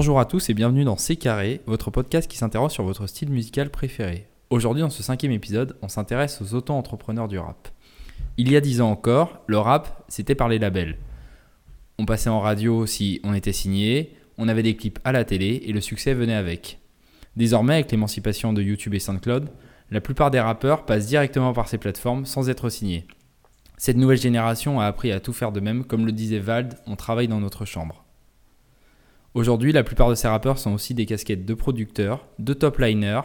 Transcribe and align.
Bonjour 0.00 0.18
à 0.18 0.24
tous 0.24 0.48
et 0.48 0.54
bienvenue 0.54 0.84
dans 0.84 0.96
C'est 0.96 1.16
Carré, 1.16 1.60
votre 1.66 1.90
podcast 1.90 2.26
qui 2.26 2.38
s'interroge 2.38 2.70
sur 2.70 2.84
votre 2.84 3.06
style 3.06 3.28
musical 3.28 3.68
préféré. 3.68 4.28
Aujourd'hui, 4.48 4.80
dans 4.80 4.88
ce 4.88 5.02
cinquième 5.02 5.30
épisode, 5.30 5.76
on 5.82 5.88
s'intéresse 5.88 6.40
aux 6.40 6.54
auto-entrepreneurs 6.54 7.28
du 7.28 7.38
rap. 7.38 7.68
Il 8.38 8.50
y 8.50 8.56
a 8.56 8.62
dix 8.62 8.80
ans 8.80 8.90
encore, 8.90 9.42
le 9.46 9.58
rap, 9.58 10.02
c'était 10.08 10.34
par 10.34 10.48
les 10.48 10.58
labels. 10.58 10.96
On 11.98 12.06
passait 12.06 12.30
en 12.30 12.40
radio 12.40 12.86
si 12.86 13.20
on 13.24 13.34
était 13.34 13.52
signé, 13.52 14.16
on 14.38 14.48
avait 14.48 14.62
des 14.62 14.74
clips 14.74 14.98
à 15.04 15.12
la 15.12 15.26
télé 15.26 15.64
et 15.66 15.72
le 15.74 15.82
succès 15.82 16.14
venait 16.14 16.32
avec. 16.32 16.78
Désormais, 17.36 17.74
avec 17.74 17.92
l'émancipation 17.92 18.54
de 18.54 18.62
YouTube 18.62 18.94
et 18.94 19.00
SoundCloud, 19.00 19.50
la 19.90 20.00
plupart 20.00 20.30
des 20.30 20.40
rappeurs 20.40 20.86
passent 20.86 21.08
directement 21.08 21.52
par 21.52 21.68
ces 21.68 21.76
plateformes 21.76 22.24
sans 22.24 22.48
être 22.48 22.70
signés. 22.70 23.06
Cette 23.76 23.98
nouvelle 23.98 24.16
génération 24.16 24.80
a 24.80 24.86
appris 24.86 25.12
à 25.12 25.20
tout 25.20 25.34
faire 25.34 25.52
de 25.52 25.60
même, 25.60 25.84
comme 25.84 26.06
le 26.06 26.12
disait 26.12 26.38
Vald, 26.38 26.76
on 26.86 26.96
travaille 26.96 27.28
dans 27.28 27.40
notre 27.40 27.66
chambre. 27.66 28.06
Aujourd'hui, 29.32 29.70
la 29.70 29.84
plupart 29.84 30.10
de 30.10 30.16
ces 30.16 30.26
rappeurs 30.26 30.58
sont 30.58 30.72
aussi 30.72 30.92
des 30.92 31.06
casquettes 31.06 31.46
de 31.46 31.54
producteurs, 31.54 32.26
de 32.40 32.52
top 32.52 32.78
liners, 32.78 33.20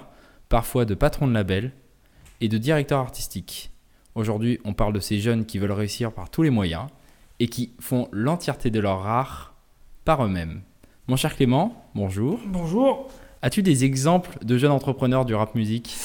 parfois 0.49 0.85
de 0.85 0.93
patrons 0.93 1.27
de 1.27 1.33
labels 1.33 1.71
et 2.41 2.47
de 2.47 2.59
directeurs 2.59 2.99
artistiques. 2.99 3.71
Aujourd'hui, 4.13 4.59
on 4.65 4.73
parle 4.73 4.93
de 4.93 4.99
ces 4.99 5.19
jeunes 5.19 5.45
qui 5.47 5.57
veulent 5.57 5.71
réussir 5.71 6.11
par 6.11 6.29
tous 6.29 6.43
les 6.43 6.51
moyens 6.51 6.85
et 7.39 7.47
qui 7.47 7.73
font 7.79 8.07
l'entièreté 8.11 8.69
de 8.69 8.79
leur 8.79 9.07
art 9.07 9.55
par 10.05 10.23
eux-mêmes. 10.23 10.61
Mon 11.07 11.15
cher 11.15 11.35
Clément, 11.35 11.85
bonjour. 11.95 12.39
Bonjour. 12.45 13.09
As-tu 13.41 13.63
des 13.63 13.83
exemples 13.83 14.37
de 14.45 14.59
jeunes 14.59 14.71
entrepreneurs 14.71 15.25
du 15.25 15.33
rap 15.33 15.55
musique? 15.55 15.95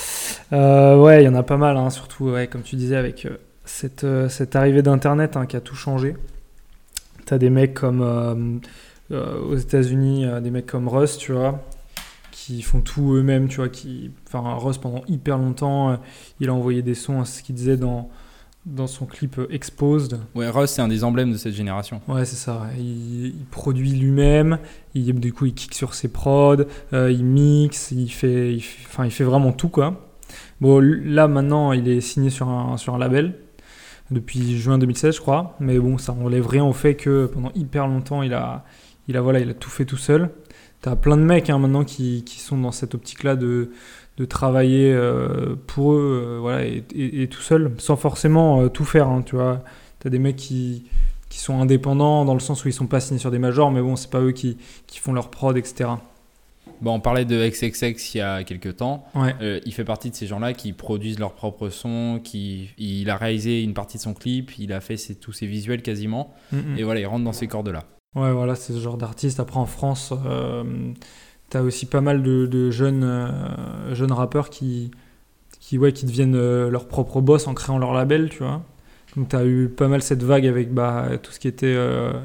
Euh, 0.55 0.97
ouais, 0.97 1.23
il 1.23 1.27
y 1.27 1.29
en 1.29 1.35
a 1.35 1.43
pas 1.43 1.59
mal, 1.59 1.77
hein, 1.77 1.91
surtout, 1.91 2.31
ouais, 2.31 2.47
comme 2.47 2.63
tu 2.63 2.77
disais, 2.77 2.97
avec 2.97 3.27
euh, 3.27 3.37
cette, 3.67 4.05
euh, 4.05 4.31
cette 4.31 4.57
arrivée 4.57 4.81
d'Internet 4.81 5.37
hein, 5.37 5.45
qui 5.45 5.57
a 5.57 5.61
tout 5.61 5.77
changé. 5.77 6.17
T'as 7.27 7.37
des 7.37 7.51
mecs 7.51 7.75
comme 7.75 8.61
aux 9.11 9.57
États-Unis, 9.57 10.25
euh, 10.27 10.41
des 10.41 10.51
mecs 10.51 10.67
comme 10.67 10.89
Russ, 10.89 11.19
tu 11.19 11.33
vois, 11.33 11.63
qui 12.31 12.63
font 12.63 12.81
tout 12.81 13.15
eux-mêmes, 13.15 13.49
tu 13.49 13.57
vois. 13.57 13.69
Qui, 13.69 14.11
enfin, 14.27 14.55
Russ 14.57 14.79
pendant 14.79 15.03
hyper 15.09 15.39
longtemps, 15.39 15.91
euh, 15.91 15.97
il 16.41 16.49
a 16.49 16.55
envoyé 16.55 16.83
des 16.83 16.95
sons, 16.95 17.25
c'est 17.25 17.39
ce 17.39 17.43
qu'il 17.43 17.55
disait 17.55 17.77
dans 17.77 18.11
dans 18.67 18.87
son 18.87 19.07
clip 19.07 19.39
euh, 19.39 19.47
Exposed. 19.51 20.21
Ouais, 20.35 20.49
Russ, 20.51 20.71
c'est 20.71 20.83
un 20.83 20.89
des 20.89 21.03
emblèmes 21.03 21.33
de 21.33 21.39
cette 21.39 21.55
génération. 21.55 22.03
Ouais, 22.09 22.27
c'est 22.27 22.37
ça. 22.37 22.67
Il, 22.79 23.27
il 23.29 23.47
produit 23.51 23.91
lui-même. 23.93 24.59
Il, 24.95 25.19
du 25.19 25.33
coup, 25.33 25.47
il 25.47 25.55
kick 25.55 25.75
sur 25.75 25.95
ses 25.95 26.09
prods. 26.09 26.65
euh, 26.93 27.11
il 27.11 27.25
mixe. 27.25 27.91
Il 27.91 28.11
fait, 28.11 28.53
il 28.55 28.61
fait- 28.61 28.85
enfin, 28.87 29.07
il 29.07 29.11
fait 29.11 29.25
vraiment 29.25 29.53
tout, 29.53 29.71
quoi. 29.71 30.07
Bon, 30.61 30.79
là, 30.79 31.27
maintenant, 31.27 31.73
il 31.73 31.89
est 31.89 32.03
signé 32.03 32.29
sur 32.29 32.49
un, 32.51 32.77
sur 32.77 32.95
un 32.95 32.99
label 32.99 33.35
depuis 34.11 34.59
juin 34.59 34.77
2016, 34.77 35.17
je 35.17 35.21
crois. 35.23 35.57
Mais 35.59 35.79
bon, 35.79 35.97
ça 35.97 36.13
enlève 36.13 36.47
rien 36.47 36.65
au 36.65 36.75
fait 36.75 36.97
que 36.97 37.27
pendant 37.33 37.51
hyper 37.55 37.87
longtemps, 37.87 38.23
il 38.23 38.35
a, 38.35 38.65
il 39.11 39.17
a, 39.17 39.21
voilà, 39.21 39.41
il 39.41 39.51
a 39.51 39.55
tout 39.55 39.71
fait 39.71 39.85
tout 39.85 39.97
seul. 39.99 40.31
T'as 40.81 40.97
plein 40.97 41.17
de 41.19 41.23
mecs 41.23 41.51
hein, 41.51 41.59
maintenant 41.59 41.85
qui, 41.85 42.25
qui 42.25 42.41
sont 42.41 42.57
dans 42.57 42.73
cette 42.73 42.95
optique-là 42.95 43.37
de, 43.37 43.71
de 44.17 44.25
travailler 44.25 44.91
euh, 44.93 45.55
pour 45.67 45.93
eux, 45.93 46.23
euh, 46.25 46.39
voilà, 46.41 46.65
et, 46.65 46.83
et- 46.95 47.23
et 47.23 47.29
tout 47.29 47.43
seul, 47.43 47.73
sans 47.79 47.97
forcément 47.97 48.63
euh, 48.63 48.69
tout 48.69 48.85
faire, 48.87 49.09
hein, 49.09 49.23
tu 49.25 49.37
vois. 49.37 49.63
T'as 49.99 50.09
des 50.09 50.19
mecs 50.19 50.37
qui, 50.37 50.85
qui 51.29 51.39
sont 51.39 51.61
indépendants 51.61 52.25
dans 52.25 52.33
le 52.35 52.41
sens 52.41 52.65
où 52.65 52.69
ils 52.69 52.73
sont 52.73 52.87
pas 52.87 53.01
signés 53.01 53.19
sur 53.19 53.31
des 53.31 53.39
majors, 53.39 53.71
mais 53.71 53.83
bon, 53.83 53.95
c'est 53.97 54.11
pas 54.11 54.21
eux 54.21 54.33
qui, 54.33 54.57
qui 54.87 54.99
font 55.01 55.13
leur 55.13 55.29
prod, 55.29 55.55
etc. 55.59 55.91
Bon, 56.81 56.95
on 56.95 57.01
parlait 57.01 57.27
de 57.27 57.47
XXX 57.47 58.15
il 58.15 58.19
y 58.19 58.21
a 58.23 58.43
quelques 58.43 58.77
temps. 58.77 59.05
Ouais. 59.15 59.35
Euh, 59.43 59.61
il 59.67 59.75
fait 59.75 59.85
partie 59.85 60.09
de 60.09 60.15
ces 60.15 60.27
gens-là 60.27 60.55
qui 60.55 60.73
produisent 60.73 61.19
leurs 61.19 61.35
propres 61.35 61.69
sons, 61.69 62.21
qui, 62.25 62.71
il 62.79 63.11
a 63.11 63.19
réalisé 63.19 63.63
une 63.63 63.75
partie 63.75 63.99
de 63.99 64.03
son 64.03 64.15
clip, 64.15 64.59
il 64.59 64.73
a 64.73 64.81
fait 64.81 64.97
ses- 64.97 65.15
tous 65.15 65.33
ses 65.33 65.47
visuels 65.47 65.83
quasiment, 65.83 66.33
Mm, 66.53 66.57
mm. 66.57 66.79
et 66.79 66.83
voilà, 66.85 67.01
il 67.01 67.07
rentre 67.07 67.25
dans 67.25 67.35
ces 67.35 67.49
cordes-là. 67.49 67.85
Ouais, 68.17 68.33
voilà, 68.33 68.57
c'est 68.57 68.73
ce 68.73 68.81
genre 68.81 68.97
d'artiste. 68.97 69.39
Après, 69.39 69.59
en 69.61 69.67
France, 69.67 70.13
euh, 70.27 70.93
t'as 71.49 71.63
aussi 71.63 71.87
pas 71.87 72.01
mal 72.01 72.23
de, 72.23 72.71
jeunes, 72.71 73.05
euh, 73.05 73.95
jeunes 73.95 74.11
rappeurs 74.13 74.51
qui, 74.51 74.91
qui, 75.61 75.79
qui 75.93 76.07
deviennent 76.07 76.35
euh, 76.35 76.71
leur 76.71 76.89
propre 76.89 77.21
boss 77.21 77.47
en 77.47 77.55
créant 77.55 77.79
leur 77.79 77.93
label, 77.93 78.29
tu 78.29 78.39
vois. 78.39 78.63
Donc, 79.17 79.29
t'as 79.29 79.45
eu 79.45 79.69
pas 79.69 79.87
mal 79.89 80.03
cette 80.03 80.25
vague 80.25 80.47
avec 80.47 80.75
bah, 80.75 81.19
tout 81.23 81.31
ce 81.33 81.39
qui 81.39 81.49
était 81.49 81.77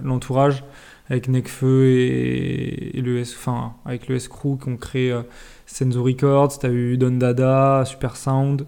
l'entourage, 0.03 0.63
avec 1.09 1.28
Necfeu 1.29 1.85
et, 1.88 3.01
le 3.01 3.19
S, 3.19 3.35
enfin, 3.35 3.75
avec 3.85 4.07
le 4.07 4.16
S-Crew 4.16 4.57
qui 4.62 4.69
ont 4.69 4.78
créé 4.78 5.19
Senzo 5.66 6.03
Records. 6.03 6.59
T'as 6.59 6.69
eu 6.69 6.97
Don 6.97 7.12
Dada, 7.18 7.84
Super 7.85 8.16
Sound. 8.16 8.66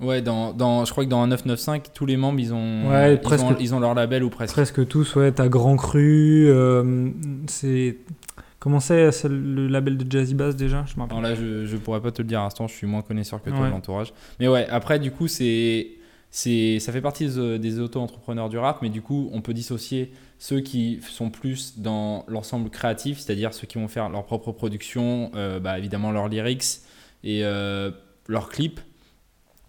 Ouais, 0.00 0.22
dans, 0.22 0.52
dans, 0.52 0.84
je 0.84 0.90
crois 0.92 1.04
que 1.04 1.10
dans 1.10 1.20
un 1.22 1.26
995, 1.26 1.92
tous 1.94 2.06
les 2.06 2.16
membres, 2.16 2.40
ils 2.40 2.54
ont, 2.54 2.88
Ouais, 2.90 3.14
ils 3.14 3.20
presque. 3.20 3.44
ont, 3.44 3.56
ils 3.60 3.74
ont 3.74 3.80
leur 3.80 3.94
label 3.94 4.24
ou 4.24 4.30
presque. 4.30 4.54
Presque 4.54 4.86
tous, 4.88 5.14
ouais. 5.16 5.30
T'as 5.32 5.48
Grand 5.48 5.76
Cru, 5.76 6.46
euh, 6.48 7.10
c'est. 7.46 7.98
Comment 8.58 8.80
c'est 8.80 9.10
c'est 9.12 9.28
le 9.28 9.68
label 9.68 9.96
de 9.96 10.10
Jazzy 10.10 10.34
Bass 10.34 10.54
déjà 10.56 10.84
Je 10.86 10.94
me 10.96 11.00
rappelle. 11.02 11.16
Non, 11.16 11.22
là, 11.22 11.34
je, 11.34 11.64
je 11.66 11.76
pourrais 11.78 12.00
pas 12.00 12.10
te 12.10 12.20
le 12.20 12.28
dire 12.28 12.40
à 12.40 12.44
l'instant, 12.44 12.66
je 12.68 12.74
suis 12.74 12.86
moins 12.86 13.00
connaisseur 13.02 13.42
que 13.42 13.48
toi 13.50 13.60
Ouais. 13.60 13.66
de 13.66 13.70
l'entourage. 13.70 14.12
Mais 14.38 14.48
ouais, 14.48 14.66
après, 14.68 14.98
du 14.98 15.10
coup, 15.10 15.28
c'est, 15.28 15.88
c'est, 16.30 16.78
ça 16.78 16.92
fait 16.92 17.00
partie 17.00 17.26
des, 17.26 17.58
des 17.58 17.80
auto-entrepreneurs 17.80 18.50
du 18.50 18.58
rap, 18.58 18.80
mais 18.82 18.90
du 18.90 19.00
coup, 19.00 19.30
on 19.32 19.40
peut 19.40 19.54
dissocier 19.54 20.12
ceux 20.38 20.60
qui 20.60 21.00
sont 21.08 21.30
plus 21.30 21.78
dans 21.78 22.24
l'ensemble 22.28 22.68
créatif, 22.70 23.18
c'est-à-dire 23.18 23.54
ceux 23.54 23.66
qui 23.66 23.78
vont 23.78 23.88
faire 23.88 24.08
leur 24.10 24.24
propre 24.24 24.52
production, 24.52 25.30
euh, 25.36 25.58
bah, 25.58 25.78
évidemment 25.78 26.10
leurs 26.12 26.28
lyrics 26.28 26.80
et 27.24 27.44
euh, 27.44 27.90
leurs 28.28 28.48
clips, 28.50 28.80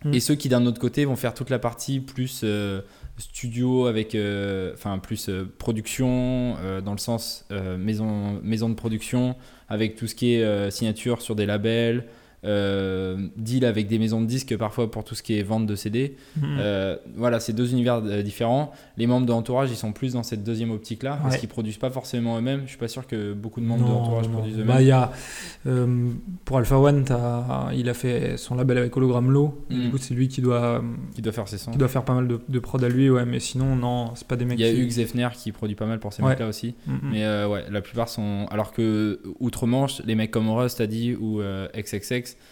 Mm. 0.03 0.13
et 0.13 0.19
ceux 0.19 0.35
qui 0.35 0.49
d'un 0.49 0.65
autre 0.65 0.79
côté 0.79 1.05
vont 1.05 1.15
faire 1.15 1.33
toute 1.33 1.49
la 1.49 1.59
partie 1.59 1.99
plus 1.99 2.41
euh, 2.43 2.81
studio 3.17 3.85
avec, 3.85 4.15
euh, 4.15 4.73
enfin 4.73 4.97
plus 4.97 5.29
euh, 5.29 5.45
production 5.59 6.55
dans 6.83 6.93
le 6.93 6.97
sens 6.97 7.45
maison, 7.77 8.39
maison 8.43 8.69
de 8.69 8.75
production 8.75 9.35
avec 9.69 9.95
tout 9.95 10.07
ce 10.07 10.15
qui 10.15 10.33
est 10.33 10.71
signature 10.71 11.21
sur 11.21 11.35
des 11.35 11.45
labels, 11.45 12.05
euh, 12.43 13.17
deal 13.37 13.65
avec 13.65 13.87
des 13.87 13.99
maisons 13.99 14.19
de 14.21 14.25
disques 14.25 14.57
parfois 14.57 14.89
pour 14.89 15.03
tout 15.03 15.13
ce 15.15 15.21
qui 15.23 15.37
est 15.37 15.43
vente 15.43 15.67
de 15.67 15.75
CD. 15.75 16.15
Mhm. 16.37 16.43
Euh, 16.59 16.95
voilà, 17.15 17.39
c'est 17.39 17.53
deux 17.53 17.71
univers 17.71 18.01
euh, 18.03 18.21
différents. 18.23 18.71
Les 18.97 19.05
membres 19.07 19.25
de 19.27 19.31
l'entourage, 19.31 19.69
ils 19.71 19.75
sont 19.75 19.91
plus 19.91 20.13
dans 20.13 20.23
cette 20.23 20.43
deuxième 20.43 20.71
optique-là, 20.71 21.19
parce 21.21 21.37
qu'ils 21.37 21.49
produisent 21.49 21.77
pas 21.77 21.89
forcément 21.91 22.37
eux-mêmes. 22.37 22.61
Je 22.65 22.69
suis 22.69 22.77
pas 22.77 22.87
sûr 22.87 23.05
que 23.05 23.33
beaucoup 23.33 23.61
de 23.61 23.65
membres 23.65 23.83
de 23.85 23.89
Non, 23.89 23.99
l'entourage 23.99 24.27
non. 24.27 24.33
produisent 24.33 24.55
eux-mêmes. 24.55 24.67
Bah, 24.67 24.81
y 24.81 24.91
a, 24.91 25.11
euh, 25.67 26.09
pour 26.45 26.57
Alpha 26.57 26.77
One, 26.79 27.05
il 27.75 27.89
a 27.89 27.93
fait 27.93 28.37
son 28.37 28.55
label 28.55 28.77
avec 28.79 28.95
Hologram 28.97 29.29
Low. 29.31 29.63
Du 29.69 29.89
coup, 29.91 29.97
c'est 29.97 30.13
lui 30.13 30.27
qui 30.27 30.41
doit, 30.41 30.83
qui 31.15 31.21
doit 31.21 31.33
faire 31.33 31.47
ses 31.47 31.57
sons. 31.57 31.71
qui 31.71 31.77
doit 31.77 31.87
faire 31.87 32.03
pas 32.05 32.13
mal 32.15 32.27
de, 32.27 32.39
de 32.47 32.59
prod 32.59 32.83
à 32.83 32.89
lui, 32.89 33.09
ouais. 33.09 33.25
Mais 33.25 33.39
sinon, 33.39 33.75
non, 33.75 34.13
c'est 34.15 34.27
pas 34.27 34.35
des 34.35 34.45
mecs 34.45 34.59
Il 34.59 34.65
y 34.65 34.69
a 34.69 34.71
qui. 34.73 34.79
Hugues 34.79 34.89
Zefner 34.91 35.29
qui 35.33 35.51
produit 35.51 35.75
pas 35.75 35.85
mal 35.85 35.99
pour 35.99 36.11
ces 36.13 36.21
Ouais. 36.23 36.29
mecs-là 36.29 36.47
aussi. 36.47 36.75
Mm, 36.87 36.91
mm. 36.93 36.99
Mais 37.11 37.45
ouais, 37.45 37.63
la 37.69 37.81
plupart 37.81 38.09
sont. 38.09 38.45
Alors 38.49 38.71
que 38.73 39.21
outre-Manche, 39.39 40.01
les 40.05 40.15
mecs 40.15 40.31
comme 40.31 40.49
Rust, 40.49 40.79
t'as 40.79 40.87
dit, 40.87 41.15
ou 41.19 41.41
euh, 41.41 41.67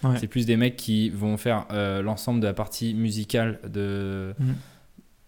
Ouais. 0.03 0.17
c'est 0.19 0.27
plus 0.27 0.45
des 0.45 0.57
mecs 0.57 0.75
qui 0.75 1.09
vont 1.09 1.37
faire 1.37 1.65
euh, 1.71 2.01
l'ensemble 2.01 2.39
de 2.39 2.47
la 2.47 2.53
partie 2.53 2.93
musicale 2.93 3.59
de. 3.67 4.33
Mm. 4.39 4.51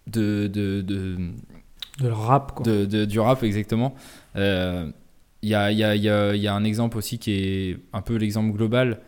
De, 0.08 0.48
de, 0.48 0.82
de, 0.82 2.10
rap, 2.10 2.54
quoi. 2.54 2.66
de- 2.66 2.86
de- 2.86 3.06
du 3.06 3.20
rap 3.20 3.44
exactement. 3.44 3.94
Euh, 4.36 4.90
Il 5.44 5.50
y, 5.50 5.56
a, 5.56 5.72
il 5.72 5.78
y, 5.78 5.84
a, 5.84 5.96
y, 5.96 6.10
a, 6.10 6.36
il 6.36 6.42
y 6.42 6.48
a 6.48 6.54
un 6.56 6.64
exemple 6.64 6.98
aussi 6.98 7.18
qui 7.20 7.32
est 7.34 7.78
un 7.94 8.02
peu 8.02 8.16
l'exemple 8.16 8.52
global, 8.56 9.00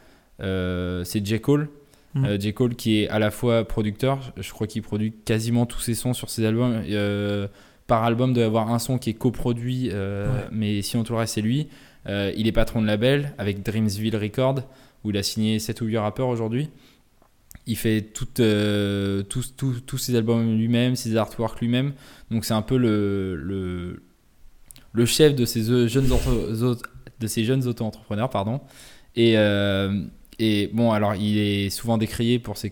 euh, 0.42 1.04
c'est 1.04 1.26
J. 1.26 1.40
Cole. 1.42 1.70
Mm. 2.14 2.26
Euh, 2.26 2.40
J. 2.40 2.54
Cole 2.54 2.76
qui 2.76 3.02
est 3.02 3.10
à 3.10 3.20
la 3.20 3.32
fois 3.32 3.68
producteur, 3.68 4.34
je- 4.40 4.52
crois 4.52 4.68
qu'il 4.68 4.82
produit 4.84 5.14
quasiment 5.26 5.66
tous 5.66 5.80
ses 5.80 5.96
sons 5.96 6.14
sur 6.14 6.30
ses 6.30 6.46
albums. 6.46 6.82
Euh, 6.90 7.48
par 7.88 8.04
album, 8.04 8.34
doit 8.34 8.44
y 8.44 8.46
avoir 8.46 8.72
un 8.72 8.80
son 8.80 8.98
qui 8.98 9.10
est 9.10 9.14
coproduit, 9.16 9.90
euh, 9.92 10.28
Ouais. 10.28 10.48
mais 10.52 10.82
sinon 10.84 11.04
tout 11.04 11.14
le 11.14 11.20
reste 11.20 11.34
c'est 11.36 11.42
lui. 11.42 11.68
Euh, 12.08 12.34
il 12.36 12.48
est 12.48 12.52
patron 12.52 12.82
de 12.82 12.88
label 12.88 13.34
avec 13.38 13.64
Dreamsville 13.64 14.16
Records, 14.16 14.62
où 15.04 15.10
il 15.10 15.18
a 15.18 15.24
signé 15.24 15.60
7 15.60 15.82
ou 15.82 15.86
8 15.86 15.98
rappeurs 15.98 16.28
aujourd'hui. 16.28 16.70
Il 17.66 17.78
fait 17.78 18.06
euh, 18.40 19.24
tous, 19.24 19.98
ses 19.98 20.16
albums 20.16 20.58
lui-même, 20.58 20.96
ses 20.96 21.16
artworks 21.16 21.62
lui-même. 21.62 21.94
Donc 22.30 22.46
c'est 22.46 22.54
un 22.54 22.62
peu 22.62 22.78
le, 22.78 24.02
chef 25.06 25.36
de 25.36 25.46
ces 25.46 25.70
euh, 25.70 25.88
jeunes, 25.88 26.08
de 26.08 27.28
jeunes 27.28 27.68
auto-entrepreneurs. 27.68 28.30
Pardon. 28.30 28.60
Et, 29.16 29.38
bon, 30.74 30.92
alors 30.92 31.16
il 31.16 31.38
est 31.38 31.70
souvent 31.70 31.98
décrié 31.98 32.40
pour 32.40 32.58
ses, 32.58 32.70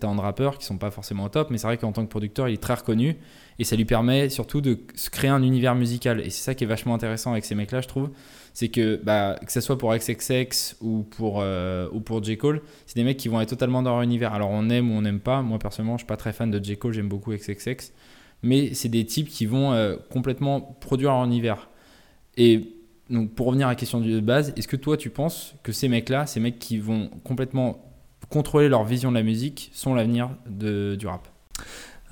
talents 0.00 0.16
de 0.16 0.20
rappeur 0.20 0.58
qui 0.58 0.66
sont 0.66 0.78
pas 0.78 0.90
forcément 0.90 1.24
au 1.24 1.28
top, 1.28 1.50
mais 1.50 1.58
c'est 1.58 1.68
vrai 1.68 1.76
qu'en 1.78 1.92
tant 1.92 2.04
que 2.04 2.10
producteur, 2.10 2.48
il 2.48 2.54
est 2.54 2.62
très 2.62 2.74
reconnu. 2.74 3.16
Et 3.60 3.64
ça 3.64 3.76
lui 3.76 3.84
permet 3.84 4.30
surtout 4.30 4.60
de 4.60 4.80
se 4.96 5.10
créer 5.10 5.30
un 5.30 5.42
univers 5.42 5.76
musical. 5.76 6.20
Et 6.20 6.30
c'est 6.30 6.42
ça 6.42 6.54
qui 6.56 6.64
est 6.64 6.66
vachement 6.66 6.94
intéressant 6.94 7.32
avec 7.32 7.44
ces 7.44 7.54
mecs-là, 7.54 7.82
je 7.82 7.88
trouve. 7.88 8.10
C'est 8.58 8.70
que, 8.70 9.00
bah, 9.00 9.38
que 9.46 9.52
ce 9.52 9.60
soit 9.60 9.78
pour 9.78 9.94
XXX 9.94 10.78
ou 10.80 11.04
pour, 11.04 11.38
euh, 11.42 11.88
ou 11.92 12.00
pour 12.00 12.24
J. 12.24 12.36
Cole, 12.36 12.60
c'est 12.86 12.96
des 12.96 13.04
mecs 13.04 13.16
qui 13.16 13.28
vont 13.28 13.40
être 13.40 13.50
totalement 13.50 13.84
dans 13.84 13.92
leur 13.92 14.02
univers. 14.02 14.34
Alors 14.34 14.50
on 14.50 14.68
aime 14.68 14.90
ou 14.90 14.94
on 14.94 15.02
n'aime 15.02 15.20
pas. 15.20 15.42
Moi 15.42 15.60
personnellement, 15.60 15.96
je 15.96 16.00
suis 16.00 16.08
pas 16.08 16.16
très 16.16 16.32
fan 16.32 16.50
de 16.50 16.58
J. 16.64 16.76
Cole, 16.76 16.92
j'aime 16.92 17.08
beaucoup 17.08 17.32
XXX. 17.32 17.92
Mais 18.42 18.74
c'est 18.74 18.88
des 18.88 19.06
types 19.06 19.28
qui 19.28 19.46
vont 19.46 19.74
euh, 19.74 19.94
complètement 20.10 20.76
produire 20.80 21.10
leur 21.12 21.24
univers. 21.24 21.68
Et 22.36 22.74
donc 23.10 23.30
pour 23.30 23.46
revenir 23.46 23.68
à 23.68 23.70
la 23.70 23.76
question 23.76 24.00
de 24.00 24.18
base, 24.18 24.52
est-ce 24.56 24.66
que 24.66 24.74
toi 24.74 24.96
tu 24.96 25.08
penses 25.08 25.54
que 25.62 25.70
ces 25.70 25.86
mecs-là, 25.86 26.26
ces 26.26 26.40
mecs 26.40 26.58
qui 26.58 26.78
vont 26.78 27.10
complètement 27.22 27.78
contrôler 28.28 28.68
leur 28.68 28.82
vision 28.82 29.10
de 29.10 29.16
la 29.16 29.22
musique, 29.22 29.70
sont 29.72 29.94
l'avenir 29.94 30.30
du 30.48 31.06
rap? 31.06 31.28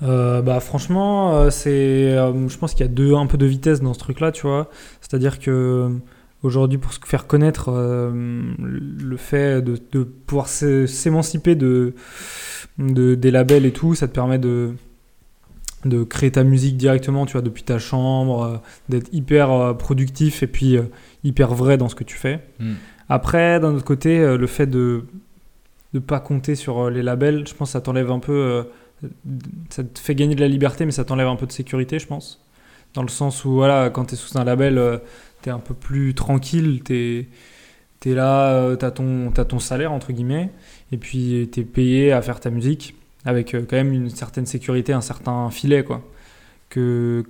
Euh, 0.01 0.41
bah 0.41 0.61
franchement, 0.61 1.51
c'est, 1.51 2.11
je 2.11 2.57
pense 2.57 2.71
qu'il 2.71 2.85
y 2.85 2.89
a 2.89 2.91
deux, 2.93 3.15
un 3.15 3.27
peu 3.27 3.37
de 3.37 3.45
vitesse 3.45 3.81
dans 3.81 3.93
ce 3.93 3.99
truc-là, 3.99 4.31
tu 4.31 4.43
vois. 4.43 4.69
C'est-à-dire 5.01 5.39
que 5.39 5.99
aujourd'hui 6.43 6.77
pour 6.77 6.93
se 6.93 6.99
faire 7.05 7.27
connaître 7.27 7.69
euh, 7.69 8.11
le 8.59 9.17
fait 9.17 9.61
de, 9.61 9.77
de 9.91 10.03
pouvoir 10.03 10.47
s'é- 10.47 10.87
s'émanciper 10.87 11.55
de, 11.55 11.93
de- 12.77 13.15
des 13.15 13.31
labels 13.31 13.65
et 13.65 13.71
tout 13.71 13.95
ça 13.95 14.07
te 14.07 14.13
permet 14.13 14.37
de 14.39 14.73
de 15.85 16.03
créer 16.03 16.31
ta 16.31 16.43
musique 16.43 16.75
directement 16.75 17.25
tu 17.25 17.33
vois 17.33 17.41
depuis 17.41 17.63
ta 17.63 17.79
chambre 17.79 18.43
euh, 18.43 18.57
d'être 18.89 19.09
hyper 19.13 19.51
euh, 19.51 19.73
productif 19.73 20.43
et 20.43 20.47
puis 20.47 20.77
hyper 21.23 21.53
vrai 21.53 21.77
dans 21.77 21.89
ce 21.89 21.95
que 21.95 22.03
tu 22.03 22.17
fais 22.17 22.39
Mm. 22.59 22.73
après 23.09 23.59
d'un 23.59 23.73
autre 23.75 23.85
côté 23.85 24.19
le 24.37 24.47
fait 24.47 24.67
de 24.67 25.03
de 25.93 25.99
pas 25.99 26.19
compter 26.19 26.55
sur 26.55 26.89
les 26.89 27.01
labels 27.03 27.47
je 27.47 27.53
pense 27.53 27.69
que 27.69 27.73
ça 27.73 27.81
t'enlève 27.81 28.11
un 28.11 28.19
peu 28.19 28.63
ça 29.69 29.83
te 29.83 29.99
fait 29.99 30.15
gagner 30.15 30.35
de 30.35 30.41
la 30.41 30.47
liberté 30.47 30.85
mais 30.85 30.91
ça 30.91 31.05
t'enlève 31.05 31.27
un 31.27 31.35
peu 31.35 31.45
de 31.45 31.51
sécurité 31.51 31.99
je 31.99 32.07
pense 32.07 32.43
dans 32.93 33.03
le 33.03 33.09
sens 33.09 33.45
où 33.45 33.51
voilà 33.51 33.89
quand 33.91 34.05
tu 34.05 34.15
es 34.15 34.17
sous 34.17 34.37
un 34.37 34.43
label 34.43 34.77
t'es 35.41 35.49
un 35.49 35.59
peu 35.59 35.73
plus 35.73 36.13
tranquille, 36.13 36.81
t'es 36.83 37.27
es 38.05 38.13
là, 38.13 38.53
euh, 38.53 38.75
t'as 38.75 38.91
ton, 38.91 39.31
ton 39.31 39.59
salaire 39.59 39.91
entre 39.91 40.13
guillemets, 40.13 40.49
et 40.91 40.97
puis 40.97 41.49
t'es 41.51 41.63
payé 41.63 42.13
à 42.13 42.21
faire 42.21 42.39
ta 42.39 42.49
musique 42.49 42.95
avec 43.25 43.53
euh, 43.53 43.65
quand 43.69 43.75
même 43.75 43.91
une 43.91 44.09
certaine 44.09 44.45
sécurité, 44.45 44.93
un 44.93 45.01
certain 45.01 45.49
filet 45.49 45.83
quoi. 45.83 46.01
Que 46.69 47.23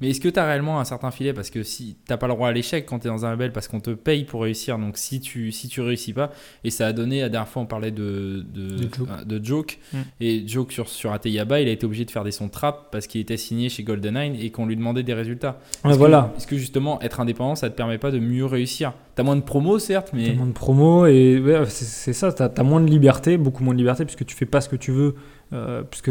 Mais 0.00 0.10
est-ce 0.10 0.20
que 0.20 0.28
tu 0.28 0.38
as 0.38 0.46
réellement 0.46 0.78
un 0.78 0.84
certain 0.84 1.10
filet? 1.10 1.32
Parce 1.32 1.50
que 1.50 1.64
si 1.64 1.96
t'as 2.06 2.16
pas 2.16 2.28
le 2.28 2.34
droit 2.34 2.48
à 2.48 2.52
l'échec 2.52 2.86
quand 2.86 3.00
tu 3.00 3.08
es 3.08 3.10
dans 3.10 3.26
un 3.26 3.30
label, 3.30 3.52
parce 3.52 3.66
qu'on 3.66 3.80
te 3.80 3.90
paye 3.90 4.24
pour 4.24 4.42
réussir. 4.42 4.78
Donc 4.78 4.96
si 4.96 5.20
tu 5.20 5.50
si 5.50 5.66
tu 5.68 5.80
réussis 5.80 6.12
pas, 6.12 6.30
et 6.62 6.70
ça 6.70 6.86
a 6.86 6.92
donné, 6.92 7.20
la 7.20 7.28
dernière 7.28 7.48
fois 7.48 7.62
on 7.62 7.66
parlait 7.66 7.90
de 7.90 8.44
de, 8.54 8.76
De 8.76 8.88
Joke. 8.94 9.24
de 9.26 9.44
Joke, 9.44 9.78
Mm. 9.92 9.96
et 10.20 10.44
Joke 10.46 10.70
sur 10.72 10.88
sur 10.88 11.12
Ateyaba, 11.12 11.60
il 11.60 11.68
a 11.68 11.72
été 11.72 11.84
obligé 11.84 12.04
de 12.04 12.10
faire 12.12 12.22
des 12.24 12.30
sons 12.30 12.48
trap 12.48 12.88
parce 12.92 13.06
qu'il 13.08 13.20
était 13.20 13.36
signé 13.36 13.68
chez 13.68 13.82
Golden 13.82 14.16
et 14.16 14.50
qu'on 14.50 14.66
lui 14.66 14.76
demandait 14.76 15.02
des 15.02 15.14
résultats. 15.14 15.58
Que- 15.82 15.88
voilà, 15.94 16.32
Est-ce 16.36 16.46
que 16.46 16.56
justement 16.56 17.00
être 17.02 17.18
indépendant, 17.20 17.54
ça 17.56 17.68
te 17.68 17.74
permet 17.76 17.98
pas 17.98 18.10
de 18.10 18.18
mieux 18.20 18.44
réussir? 18.46 18.92
T'as 19.16 19.24
moins 19.24 19.34
de 19.36 19.40
promos 19.40 19.80
certes, 19.80 20.10
mais 20.12 20.28
t'as 20.28 20.34
moins 20.34 20.46
de 20.46 20.52
promo 20.52 21.06
et 21.06 21.40
ouais, 21.40 21.64
c'est 21.66 22.12
ça, 22.12 22.32
t'as 22.32 22.48
as 22.56 22.62
moins 22.62 22.80
de 22.80 22.88
liberté, 22.88 23.36
beaucoup 23.36 23.64
moins 23.64 23.74
de 23.74 23.78
liberté 23.78 24.04
puisque 24.04 24.24
tu 24.24 24.36
fais 24.36 24.46
pas 24.46 24.60
ce 24.60 24.68
que 24.68 24.76
tu 24.76 24.92
veux, 24.92 25.16
euh, 25.52 25.82
puisque 25.82 26.10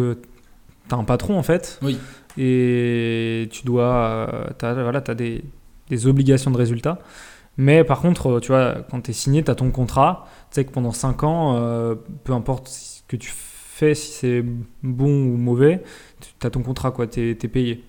t'as 0.87 0.95
un 0.97 1.03
patron 1.03 1.37
en 1.37 1.43
fait. 1.43 1.79
Oui. 1.81 1.97
Et 2.37 3.47
tu 3.51 3.65
dois, 3.65 3.93
euh, 4.31 4.47
t'as 4.57 4.73
voilà, 4.73 5.03
as 5.07 5.15
des, 5.15 5.43
des 5.89 6.07
obligations 6.07 6.51
de 6.51 6.57
résultat. 6.57 6.99
Mais 7.57 7.83
par 7.83 8.01
contre, 8.01 8.27
euh, 8.29 8.39
tu 8.39 8.49
vois, 8.49 8.75
quand 8.89 9.01
tu 9.01 9.11
es 9.11 9.13
signé, 9.13 9.43
tu 9.43 9.51
as 9.51 9.55
ton 9.55 9.71
contrat. 9.71 10.27
Tu 10.51 10.55
sais 10.55 10.65
que 10.65 10.71
pendant 10.71 10.91
5 10.91 11.23
ans, 11.23 11.55
euh, 11.55 11.95
peu 12.23 12.33
importe 12.33 12.67
ce 12.67 13.01
que 13.07 13.15
tu 13.15 13.31
fais, 13.33 13.95
si 13.95 14.11
c'est 14.11 14.45
bon 14.83 15.25
ou 15.25 15.37
mauvais, 15.37 15.83
tu 16.19 16.47
as 16.47 16.49
ton 16.49 16.61
contrat, 16.61 16.91
quoi, 16.91 17.07
tu 17.07 17.31
es, 17.31 17.35
payé. 17.35 17.83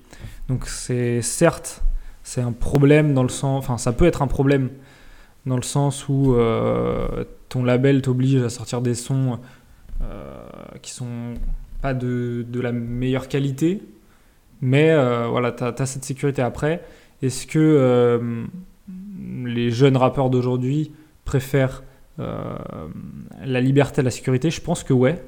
Donc 0.49 0.67
c'est 0.67 1.23
certes, 1.23 1.83
c'est 2.23 2.41
un 2.41 2.53
problème 2.53 3.15
dans 3.15 3.23
le 3.23 3.29
sens, 3.29 3.59
enfin 3.59 3.79
ça 3.79 3.93
peut 3.93 4.07
être 4.07 4.23
un 4.23 4.27
problème 4.27 4.71
dans 5.47 5.57
le 5.57 5.63
sens 5.63 6.09
où 6.09 6.35
euh, 6.35 7.25
ton 7.49 7.65
label 7.65 8.03
t'oblige 8.03 8.43
à 8.43 8.51
sortir 8.51 8.83
des 8.83 8.95
sons 8.95 9.39
euh, 10.03 10.47
qui 10.83 10.93
sont 10.93 11.35
pas 11.81 11.95
de, 11.95 12.45
la 12.55 12.73
meilleure 12.73 13.29
qualité, 13.29 13.83
mais 14.61 14.91
euh, 14.91 15.27
voilà, 15.29 15.53
tu 15.53 15.65
as, 15.65 15.87
cette 15.87 16.05
sécurité 16.05 16.43
après. 16.43 16.83
Est-ce 17.23 17.47
que 17.47 17.59
euh, 17.59 18.45
les 19.45 19.71
jeunes 19.71 19.97
rappeurs 19.97 20.31
d'aujourd'hui 20.31 20.93
préfèrent 21.25 21.83
euh, 22.19 22.57
la 23.45 23.61
liberté 23.61 24.01
à 24.01 24.05
la 24.05 24.11
sécurité? 24.11 24.51
Je 24.51 24.61
pense 24.61 24.85
que 24.85 24.93
ouais, 24.93 25.23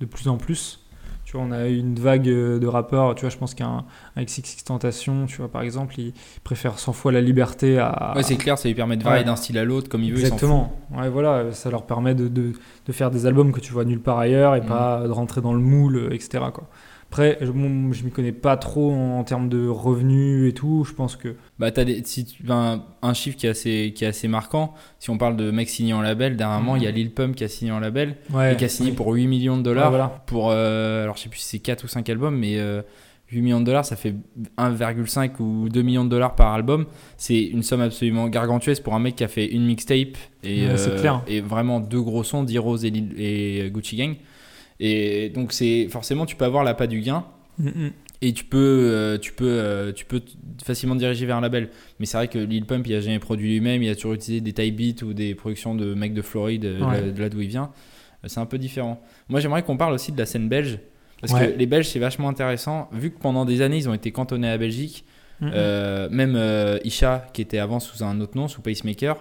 de 0.00 0.06
plus 0.06 0.28
en 0.28 0.36
plus. 0.36 0.87
Tu 1.30 1.36
vois, 1.36 1.44
on 1.46 1.50
a 1.52 1.68
eu 1.68 1.76
une 1.76 1.94
vague 1.96 2.22
de 2.22 2.66
rappeurs, 2.66 3.14
tu 3.14 3.20
vois, 3.20 3.28
je 3.28 3.36
pense 3.36 3.52
qu'un 3.54 3.84
un 4.16 4.22
XXX 4.22 4.64
Tentation, 4.64 5.26
tu 5.26 5.36
vois, 5.36 5.48
par 5.50 5.60
exemple, 5.60 6.00
il 6.00 6.14
préfère 6.42 6.78
100 6.78 6.94
fois 6.94 7.12
la 7.12 7.20
liberté 7.20 7.78
à... 7.78 8.14
ouais, 8.16 8.22
c'est 8.22 8.36
clair, 8.36 8.56
ça 8.56 8.66
lui 8.66 8.74
permet 8.74 8.96
de 8.96 9.04
varier 9.04 9.18
Ouais. 9.20 9.24
d'un 9.26 9.36
style 9.36 9.58
à 9.58 9.64
l'autre 9.64 9.90
comme 9.90 10.02
il 10.02 10.12
veut. 10.12 10.20
il. 10.20 10.24
Exactement. 10.24 10.72
Ouais, 10.96 11.10
voilà, 11.10 11.52
ça 11.52 11.70
leur 11.70 11.82
permet 11.84 12.14
de, 12.14 12.28
de, 12.28 12.52
de 12.86 12.92
faire 12.92 13.10
des 13.10 13.26
albums 13.26 13.52
que 13.52 13.60
tu 13.60 13.74
vois 13.74 13.84
nulle 13.84 14.00
part 14.00 14.18
ailleurs 14.18 14.56
et 14.56 14.62
Mhm. 14.62 14.68
pas 14.68 15.02
de 15.04 15.10
rentrer 15.12 15.42
dans 15.42 15.52
le 15.52 15.58
moule, 15.60 16.08
etc. 16.12 16.44
Quoi. 16.50 16.66
Après, 17.10 17.38
je, 17.40 17.50
bon, 17.50 17.90
je 17.92 18.04
m'y 18.04 18.10
connais 18.10 18.32
pas 18.32 18.56
trop 18.58 18.92
en, 18.92 19.18
en 19.18 19.24
termes 19.24 19.48
de 19.48 19.66
revenus 19.66 20.48
et 20.50 20.52
tout. 20.52 20.84
Je 20.86 20.92
pense 20.92 21.16
que 21.16 21.36
Bah, 21.58 21.70
t'as 21.70 21.84
des, 21.84 22.02
si 22.04 22.26
tu, 22.26 22.42
ben, 22.42 22.84
un 23.00 23.14
chiffre 23.14 23.36
qui 23.38 23.46
est, 23.46 23.50
assez, 23.50 23.92
qui 23.94 24.04
est 24.04 24.08
assez 24.08 24.28
marquant, 24.28 24.74
si 24.98 25.08
on 25.08 25.16
parle 25.16 25.36
de 25.36 25.50
mecs 25.50 25.70
signés 25.70 25.94
en 25.94 26.02
label, 26.02 26.36
dernièrement, 26.36 26.72
Mhm. 26.74 26.78
il 26.80 26.84
y 26.84 26.86
a 26.86 26.90
Lil 26.90 27.10
Pump 27.14 27.34
qui 27.34 27.44
a 27.44 27.48
signé 27.48 27.72
en 27.72 27.80
label 27.80 28.16
ouais, 28.32 28.52
et 28.52 28.56
qui 28.56 28.64
a 28.66 28.68
signé 28.68 28.90
oui. 28.90 28.96
pour 28.96 29.08
8 29.12 29.26
millions 29.26 29.54
de 29.56 29.60
Ouais, 29.60 29.64
dollars. 29.74 29.88
voilà. 29.90 30.22
Pour, 30.26 30.50
euh, 30.50 31.02
alors 31.04 31.16
je 31.16 31.22
sais 31.22 31.28
plus 31.30 31.38
si 31.38 31.46
c'est 31.48 31.58
4 31.60 31.84
ou 31.84 31.88
5 31.88 32.06
albums, 32.10 32.36
mais 32.36 32.58
euh, 32.58 32.82
8 33.32 33.40
millions 33.40 33.60
de 33.60 33.64
dollars, 33.66 33.86
ça 33.86 33.96
fait 33.96 34.14
1,5 34.58 35.40
ou 35.40 35.68
2 35.70 35.80
millions 35.82 36.04
de 36.04 36.10
dollars 36.10 36.34
par 36.34 36.52
album. 36.52 36.84
C'est 37.16 37.42
une 37.42 37.62
somme 37.62 37.80
absolument 37.80 38.28
gargantuesque 38.28 38.82
pour 38.82 38.94
un 38.94 38.98
mec 39.00 39.16
qui 39.16 39.24
a 39.24 39.28
fait 39.28 39.46
une 39.46 39.64
mixtape 39.66 40.16
et, 40.44 40.66
Ouais, 40.66 40.74
clair. 41.00 41.22
et 41.26 41.40
vraiment 41.40 41.80
deux 41.80 42.02
gros 42.02 42.22
sons, 42.22 42.42
D-Rose 42.42 42.84
et 42.84 43.70
Gucci 43.72 43.96
Gang. 43.96 44.14
Et 44.80 45.30
donc, 45.30 45.52
c'est 45.52 45.88
forcément, 45.88 46.26
tu 46.26 46.36
peux 46.36 46.44
avoir 46.44 46.64
l'appât 46.64 46.86
du 46.86 47.00
gain. 47.00 47.24
Et 48.20 48.32
tu 48.32 48.44
peux, 48.44 48.58
euh, 48.58 49.16
tu, 49.18 49.32
peux, 49.32 49.46
euh, 49.48 49.92
tu 49.92 50.04
peux 50.04 50.20
facilement 50.64 50.94
te 50.94 51.00
diriger 51.00 51.24
vers 51.26 51.36
un 51.36 51.40
label. 51.40 51.68
Mais 52.00 52.06
c'est 52.06 52.16
vrai 52.16 52.26
que 52.28 52.38
Lil 52.38 52.64
Pump, 52.66 52.84
il 52.86 52.94
a 52.94 53.00
jamais 53.00 53.18
produit 53.20 53.48
lui-même. 53.48 53.82
Il 53.82 53.88
a 53.90 53.94
toujours 53.94 54.14
utilisé 54.14 54.40
des 54.40 54.52
type 54.52 54.76
beats 54.76 55.04
ou 55.04 55.12
des 55.12 55.34
productions 55.36 55.74
de 55.76 55.94
mecs 55.94 56.14
de 56.14 56.22
Floride, 56.22 56.64
euh, 56.64 56.78
de 56.80 56.84
Ouais. 56.84 57.00
là- 57.00 57.10
de 57.12 57.20
là 57.20 57.28
d'où 57.28 57.40
il 57.40 57.48
vient. 57.48 57.70
C'est 58.26 58.40
un 58.40 58.46
peu 58.46 58.58
différent. 58.58 59.00
Moi, 59.28 59.38
j'aimerais 59.38 59.62
qu'on 59.62 59.76
parle 59.76 59.92
aussi 59.92 60.10
de 60.10 60.18
la 60.18 60.26
scène 60.26 60.48
belge. 60.48 60.80
Parce 61.20 61.32
Ouais. 61.32 61.52
que 61.52 61.58
les 61.58 61.66
Belges, 61.66 61.86
c'est 61.88 61.98
vachement 62.00 62.28
intéressant. 62.28 62.88
Vu 62.92 63.10
que 63.10 63.18
pendant 63.20 63.44
des 63.44 63.60
années, 63.60 63.76
ils 63.78 63.88
ont 63.88 63.94
été 63.94 64.10
cantonnés 64.12 64.48
à 64.48 64.52
la 64.52 64.58
Belgique. 64.58 65.04
Euh, 65.40 66.08
même 66.10 66.34
euh, 66.34 66.78
Isha, 66.82 67.24
qui 67.32 67.42
était 67.42 67.58
avant 67.58 67.78
sous 67.78 68.02
un 68.02 68.20
autre 68.20 68.36
nom, 68.36 68.48
sous 68.48 68.60
Pacemaker, 68.60 69.16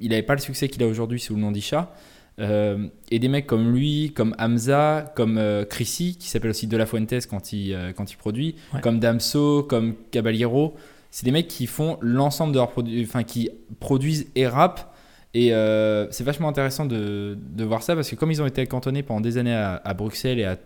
il 0.00 0.08
n'avait 0.10 0.22
pas 0.22 0.34
le 0.34 0.40
succès 0.40 0.68
qu'il 0.68 0.82
a 0.82 0.86
aujourd'hui 0.88 1.20
sous 1.20 1.34
le 1.36 1.40
nom 1.40 1.52
d'Isha. 1.52 1.94
Euh, 2.40 2.88
et 3.12 3.18
des 3.20 3.28
mecs 3.28 3.46
comme 3.46 3.72
lui, 3.72 4.12
comme 4.14 4.34
Hamza, 4.38 5.12
comme 5.14 5.38
euh, 5.38 5.64
Chrissy, 5.64 6.16
qui 6.18 6.28
s'appelle 6.28 6.50
aussi 6.50 6.66
De 6.66 6.76
La 6.76 6.84
Fuentes 6.86 7.26
quand 7.30 7.52
il, 7.52 7.72
euh, 7.72 7.92
quand 7.92 8.10
il 8.10 8.16
produit, 8.16 8.56
Ouais. 8.74 8.80
comme 8.80 8.98
Damso, 8.98 9.62
comme 9.62 9.94
Caballero, 10.10 10.74
c'est 11.12 11.24
des 11.24 11.30
mecs 11.30 11.46
qui 11.46 11.66
font 11.68 11.96
l'ensemble 12.00 12.52
de 12.52 12.58
leurs 12.58 12.70
produits, 12.72 13.04
enfin 13.04 13.22
qui 13.22 13.50
produisent 13.78 14.26
et 14.34 14.48
rappent. 14.48 14.92
Et 15.32 15.54
euh, 15.54 16.10
c'est 16.10 16.24
vachement 16.24 16.48
intéressant 16.48 16.86
de, 16.86 17.38
de 17.40 17.64
voir 17.64 17.82
ça 17.84 17.94
parce 17.94 18.10
que 18.10 18.16
comme 18.16 18.30
ils 18.32 18.42
ont 18.42 18.46
été 18.46 18.66
cantonnés 18.66 19.02
pendant 19.04 19.20
des 19.20 19.38
années 19.38 19.54
à, 19.54 19.80
à 19.84 19.94
Bruxelles 19.94 20.38
et 20.40 20.44
à, 20.44 20.56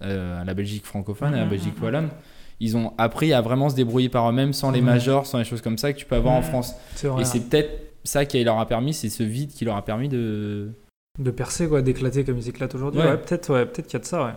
à 0.00 0.44
la 0.44 0.54
Belgique 0.54 0.86
francophone, 0.86 1.34
à 1.34 1.38
la 1.38 1.44
Mhm, 1.44 1.50
Belgique 1.50 1.76
mhm. 1.78 1.84
wallonne, 1.84 2.08
ils 2.60 2.76
ont 2.76 2.92
appris 2.96 3.32
à 3.34 3.40
vraiment 3.42 3.68
se 3.68 3.74
débrouiller 3.76 4.08
par 4.08 4.28
eux-mêmes 4.30 4.52
sans 4.54 4.70
les 4.70 4.80
majors, 4.80 5.26
sans 5.26 5.38
les 5.38 5.44
choses 5.44 5.60
comme 5.60 5.76
ça 5.78 5.92
que 5.92 5.98
tu 5.98 6.06
peux 6.06 6.16
avoir 6.16 6.34
en. 6.34 6.42
France. 6.42 6.74
Et 7.18 7.24
c'est 7.24 7.40
peut-être 7.40 7.70
ça 8.04 8.24
qui 8.24 8.42
leur 8.42 8.58
a 8.58 8.66
permis, 8.66 8.94
c'est 8.94 9.10
ce 9.10 9.22
vide 9.22 9.50
qui 9.50 9.64
leur 9.66 9.76
a 9.76 9.84
permis 9.84 10.08
de. 10.08 10.70
De 11.18 11.30
percer, 11.30 11.68
quoi, 11.68 11.82
d'éclater 11.82 12.24
comme 12.24 12.38
ils 12.38 12.48
éclatent 12.48 12.74
aujourd'hui. 12.74 13.00
Ouais. 13.00 13.08
Ouais, 13.08 13.18
peut-être 13.18 13.52
ouais, 13.52 13.66
peut 13.66 13.82
qu'il 13.82 13.94
y 13.94 13.96
a 13.96 14.00
de 14.00 14.04
ça, 14.04 14.24
ouais. 14.24 14.32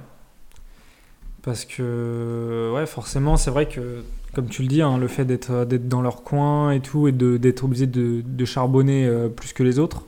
Parce 1.44 1.66
que, 1.66 2.72
ouais, 2.76 2.86
forcément, 2.86 3.36
c'est 3.36 3.50
vrai 3.50 3.68
que, 3.68 4.04
comme 4.34 4.48
tu 4.48 4.62
le 4.62 4.68
dis, 4.68 4.82
hein, 4.84 4.98
le 5.00 5.08
fait 5.08 5.26
d'être 5.26 5.50
euh, 5.52 5.66
dans 5.66 6.02
leur 6.02 6.24
coin 6.24 6.72
et 6.72 6.82
tout, 6.82 7.08
et 7.08 7.12
d'être 7.12 7.64
obligé 7.64 7.88
de, 7.88 8.22
de 8.24 8.46
charbonner 8.46 9.08
euh, 9.08 9.28
plus 9.28 9.52
que 9.54 9.64
les 9.64 9.80
autres, 9.80 10.04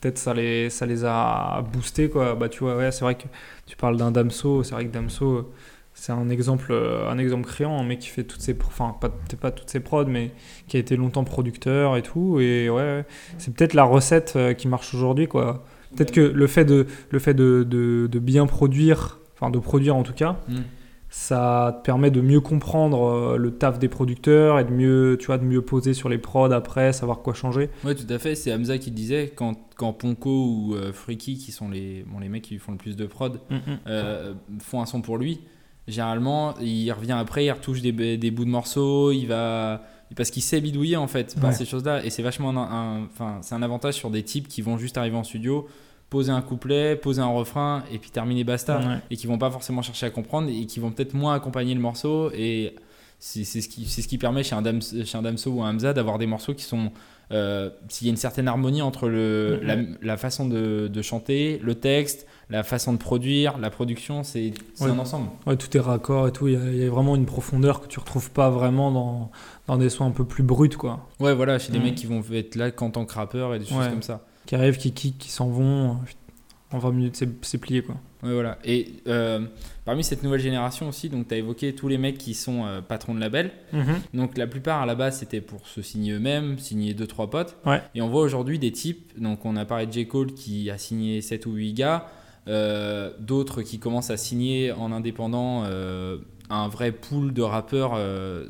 peut-être 0.00 0.18
ça 0.18 0.34
les, 0.34 0.70
ça 0.70 0.86
les 0.86 1.04
a 1.04 1.64
boostés, 1.72 2.10
quoi. 2.10 2.34
Bah, 2.36 2.48
tu 2.48 2.60
vois, 2.60 2.76
ouais, 2.76 2.92
c'est 2.92 3.02
vrai 3.04 3.16
que 3.16 3.24
tu 3.66 3.76
parles 3.76 3.96
d'un 3.96 4.10
Damso, 4.12 4.62
c'est 4.64 4.74
vrai 4.74 4.86
que 4.86 4.92
Damso, 4.92 5.26
euh, 5.36 5.46
c'est 5.94 6.12
un 6.12 6.28
exemple, 6.30 6.72
un 6.74 7.18
exemple 7.18 7.46
criant, 7.48 7.78
un 7.80 7.84
mec 7.84 8.00
qui 8.00 8.08
fait 8.08 8.24
toutes 8.24 8.42
ses, 8.42 8.56
enfin, 8.66 8.96
pas- 9.00 9.08
peut-être 9.10 9.40
pas 9.40 9.50
toutes 9.52 9.70
ses 9.70 9.80
prods, 9.80 10.06
mais 10.06 10.32
qui 10.68 10.76
a 10.76 10.80
été 10.80 10.96
longtemps 10.96 11.24
producteur 11.24 11.96
et 11.96 12.02
tout, 12.02 12.40
et 12.40 12.70
ouais, 12.70 12.76
ouais, 12.82 13.04
c'est 13.38 13.54
peut-être 13.54 13.74
la 13.74 13.84
recette 13.84 14.38
qui 14.58 14.68
marche 14.68 14.94
aujourd'hui, 14.94 15.28
quoi. 15.28 15.64
Peut-être 15.96 16.12
que 16.12 16.20
le 16.20 16.46
fait 16.46 16.64
de, 16.64 16.86
le 17.10 17.18
fait 17.18 17.34
de, 17.34 17.66
de, 17.68 18.06
de 18.10 18.18
bien 18.18 18.46
produire, 18.46 19.18
enfin 19.34 19.50
de 19.50 19.58
produire 19.58 19.96
en 19.96 20.02
tout 20.02 20.12
cas, 20.12 20.36
Hmm. 20.48 20.62
ça 21.08 21.78
te 21.80 21.84
permet 21.86 22.10
de 22.10 22.20
mieux 22.20 22.40
comprendre 22.40 23.04
euh, 23.06 23.36
le 23.38 23.52
taf 23.52 23.78
des 23.78 23.88
producteurs 23.88 24.58
et 24.58 24.64
de 24.64 24.70
mieux, 24.72 25.16
tu 25.18 25.26
vois, 25.26 25.38
de 25.38 25.44
mieux 25.44 25.62
poser 25.62 25.94
sur 25.94 26.08
les 26.08 26.18
prods 26.18 26.50
après, 26.52 26.92
savoir 26.92 27.20
quoi 27.22 27.32
changer. 27.34 27.70
Ouais, 27.84 27.94
tout 27.94 28.06
à 28.12 28.18
fait. 28.18 28.34
C'est 28.34 28.52
Hamza 28.52 28.76
qui 28.78 28.90
disait 28.90 29.32
quand, 29.34 29.54
quand 29.76 29.92
Ponko 29.92 30.30
ou 30.46 30.74
euh, 30.74 30.92
Freaky, 30.92 31.38
qui 31.38 31.52
sont 31.52 31.68
les, 31.70 32.04
bon, 32.06 32.18
les 32.18 32.28
mecs 32.28 32.42
qui 32.42 32.58
font 32.58 32.72
le 32.72 32.78
plus 32.78 32.96
de 32.96 33.06
prod, 33.06 33.40
euh, 33.86 34.34
font 34.60 34.80
un 34.82 34.86
son 34.86 35.00
pour 35.00 35.16
lui, 35.16 35.40
généralement, 35.86 36.54
il 36.60 36.90
revient 36.92 37.12
après, 37.12 37.44
il 37.44 37.50
retouche 37.52 37.80
des, 37.82 37.92
des 38.18 38.30
bouts 38.30 38.44
de 38.44 38.50
morceaux, 38.50 39.12
il 39.12 39.26
va. 39.26 39.82
Parce 40.14 40.30
qu'il 40.30 40.42
sait 40.42 40.60
bidouiller 40.60 40.96
en 40.96 41.08
fait 41.08 41.34
par 41.40 41.50
Ouais. 41.50 41.56
ces 41.56 41.64
choses-là. 41.64 42.04
Et 42.04 42.10
c'est 42.10 42.22
vachement 42.22 42.50
un, 42.50 43.08
un- 43.18 43.38
c'est 43.42 43.54
un 43.56 43.62
avantage 43.62 43.94
sur 43.94 44.08
des 44.10 44.22
types 44.22 44.46
qui 44.46 44.62
vont 44.62 44.78
juste 44.78 44.96
arriver 44.98 45.16
en 45.16 45.24
studio, 45.24 45.66
poser 46.10 46.30
un 46.32 46.42
couplet, 46.42 46.96
poser 46.96 47.20
un 47.22 47.26
refrain 47.26 47.82
et 47.92 47.98
puis 47.98 48.10
terminer 48.10 48.44
basta. 48.44 48.78
Ouais. 48.78 48.98
et 49.10 49.16
qui 49.16 49.26
vont 49.26 49.38
pas 49.38 49.50
forcément 49.50 49.82
chercher 49.82 50.06
à 50.06 50.10
comprendre 50.10 50.48
et 50.50 50.66
qui 50.66 50.78
vont 50.80 50.90
peut-être 50.90 51.14
moins 51.14 51.34
accompagner 51.34 51.74
le 51.74 51.80
morceau 51.80 52.30
et 52.32 52.74
c'est 53.18 53.44
ce, 53.44 53.66
qui, 53.68 53.86
ce 53.86 54.06
qui 54.06 54.18
permet 54.18 54.42
chez 54.42 54.54
un, 54.54 54.62
Dam, 54.62 54.80
chez 54.82 55.16
un 55.16 55.22
Damso 55.22 55.50
ou 55.50 55.62
un 55.62 55.70
Hamza 55.74 55.92
d'avoir 55.94 56.18
des 56.18 56.26
morceaux 56.26 56.52
qui 56.54 56.64
sont. 56.64 56.90
Euh, 57.32 57.70
S'il 57.88 58.06
y 58.06 58.10
a 58.10 58.12
une 58.12 58.16
certaine 58.18 58.46
harmonie 58.46 58.82
entre 58.82 59.08
le, 59.08 59.58
la, 59.62 59.76
la 60.00 60.16
façon 60.16 60.46
de, 60.46 60.86
de 60.86 61.02
chanter, 61.02 61.58
le 61.60 61.74
texte, 61.74 62.26
la 62.50 62.62
façon 62.62 62.92
de 62.92 62.98
produire, 62.98 63.58
la 63.58 63.70
production, 63.70 64.22
c'est 64.22 64.52
Ouais. 64.80 64.90
un 64.90 64.98
ensemble. 65.00 65.30
Ouais, 65.46 65.56
tout 65.56 65.74
est 65.76 65.80
raccord 65.80 66.28
et 66.28 66.32
tout. 66.32 66.46
Il 66.46 66.54
y, 66.54 66.56
a, 66.56 66.70
il 66.70 66.76
y 66.76 66.84
a 66.84 66.90
vraiment 66.90 67.16
une 67.16 67.26
profondeur 67.26 67.80
que 67.80 67.88
tu 67.88 67.98
retrouves 67.98 68.30
pas 68.30 68.50
vraiment 68.50 68.92
dans, 68.92 69.30
dans 69.66 69.76
des 69.78 69.88
sons 69.88 70.04
un 70.04 70.10
peu 70.12 70.24
plus 70.24 70.44
bruts, 70.44 70.68
quoi. 70.68 71.08
Ouais, 71.18 71.34
voilà, 71.34 71.58
chez 71.58 71.72
des 71.72 71.78
Mhm. 71.78 71.84
mecs 71.86 71.94
qui 71.96 72.06
vont 72.06 72.22
être 72.32 72.54
là 72.54 72.70
qu'en 72.70 72.90
tant 72.90 73.04
que 73.06 73.14
rappeur 73.14 73.54
et 73.54 73.58
des 73.58 73.64
choses 73.64 73.78
Ouais. 73.78 73.88
comme 73.90 74.02
ça. 74.02 74.25
Qui 74.46 74.54
arrivent, 74.54 74.76
qui 74.78 74.92
kick, 74.92 75.18
qui 75.18 75.30
s'en 75.30 75.48
vont. 75.48 75.90
euh, 75.90 75.94
En 76.72 76.78
20 76.78 76.90
minutes, 76.92 77.14
c'est- 77.16 77.28
c'est 77.42 77.58
plié, 77.58 77.80
quoi. 77.82 77.94
Ouais, 78.24 78.32
voilà. 78.34 78.58
Et 78.64 78.88
euh, 79.06 79.46
parmi 79.84 80.02
cette 80.02 80.24
nouvelle 80.24 80.40
génération 80.40 80.88
aussi, 80.88 81.08
donc 81.08 81.28
tu 81.28 81.34
as 81.34 81.36
évoqué 81.36 81.74
tous 81.76 81.86
les 81.86 81.96
mecs 81.96 82.18
qui 82.18 82.34
sont 82.34 82.64
euh, 82.66 82.80
patrons 82.80 83.14
de 83.14 83.20
label. 83.20 83.52
Donc 84.12 84.36
la 84.36 84.48
plupart 84.48 84.82
à 84.82 84.86
la 84.86 84.96
base 84.96 85.18
c'était 85.20 85.40
pour 85.40 85.68
se 85.68 85.80
signer 85.80 86.12
eux-mêmes, 86.14 86.58
signer 86.58 86.92
2-3 86.92 87.30
potes. 87.30 87.56
Ouais. 87.64 87.80
Et 87.94 88.02
on 88.02 88.08
voit 88.08 88.22
aujourd'hui 88.22 88.58
des 88.58 88.72
types, 88.72 89.12
donc 89.20 89.44
on 89.46 89.54
a 89.54 89.64
parlé 89.64 89.86
de 89.86 89.92
J. 89.92 90.08
Cole 90.08 90.32
qui 90.34 90.68
a 90.70 90.76
signé 90.76 91.20
7 91.20 91.46
ou 91.46 91.52
8 91.52 91.72
gars, 91.72 92.08
euh, 92.48 93.12
d'autres 93.20 93.62
qui 93.62 93.78
commencent 93.78 94.10
à 94.10 94.16
signer 94.16 94.72
en 94.72 94.90
indépendant 94.90 95.62
un 96.50 96.68
vrai 96.68 96.90
pool 96.90 97.32
de 97.32 97.42
rappeurs 97.42 97.96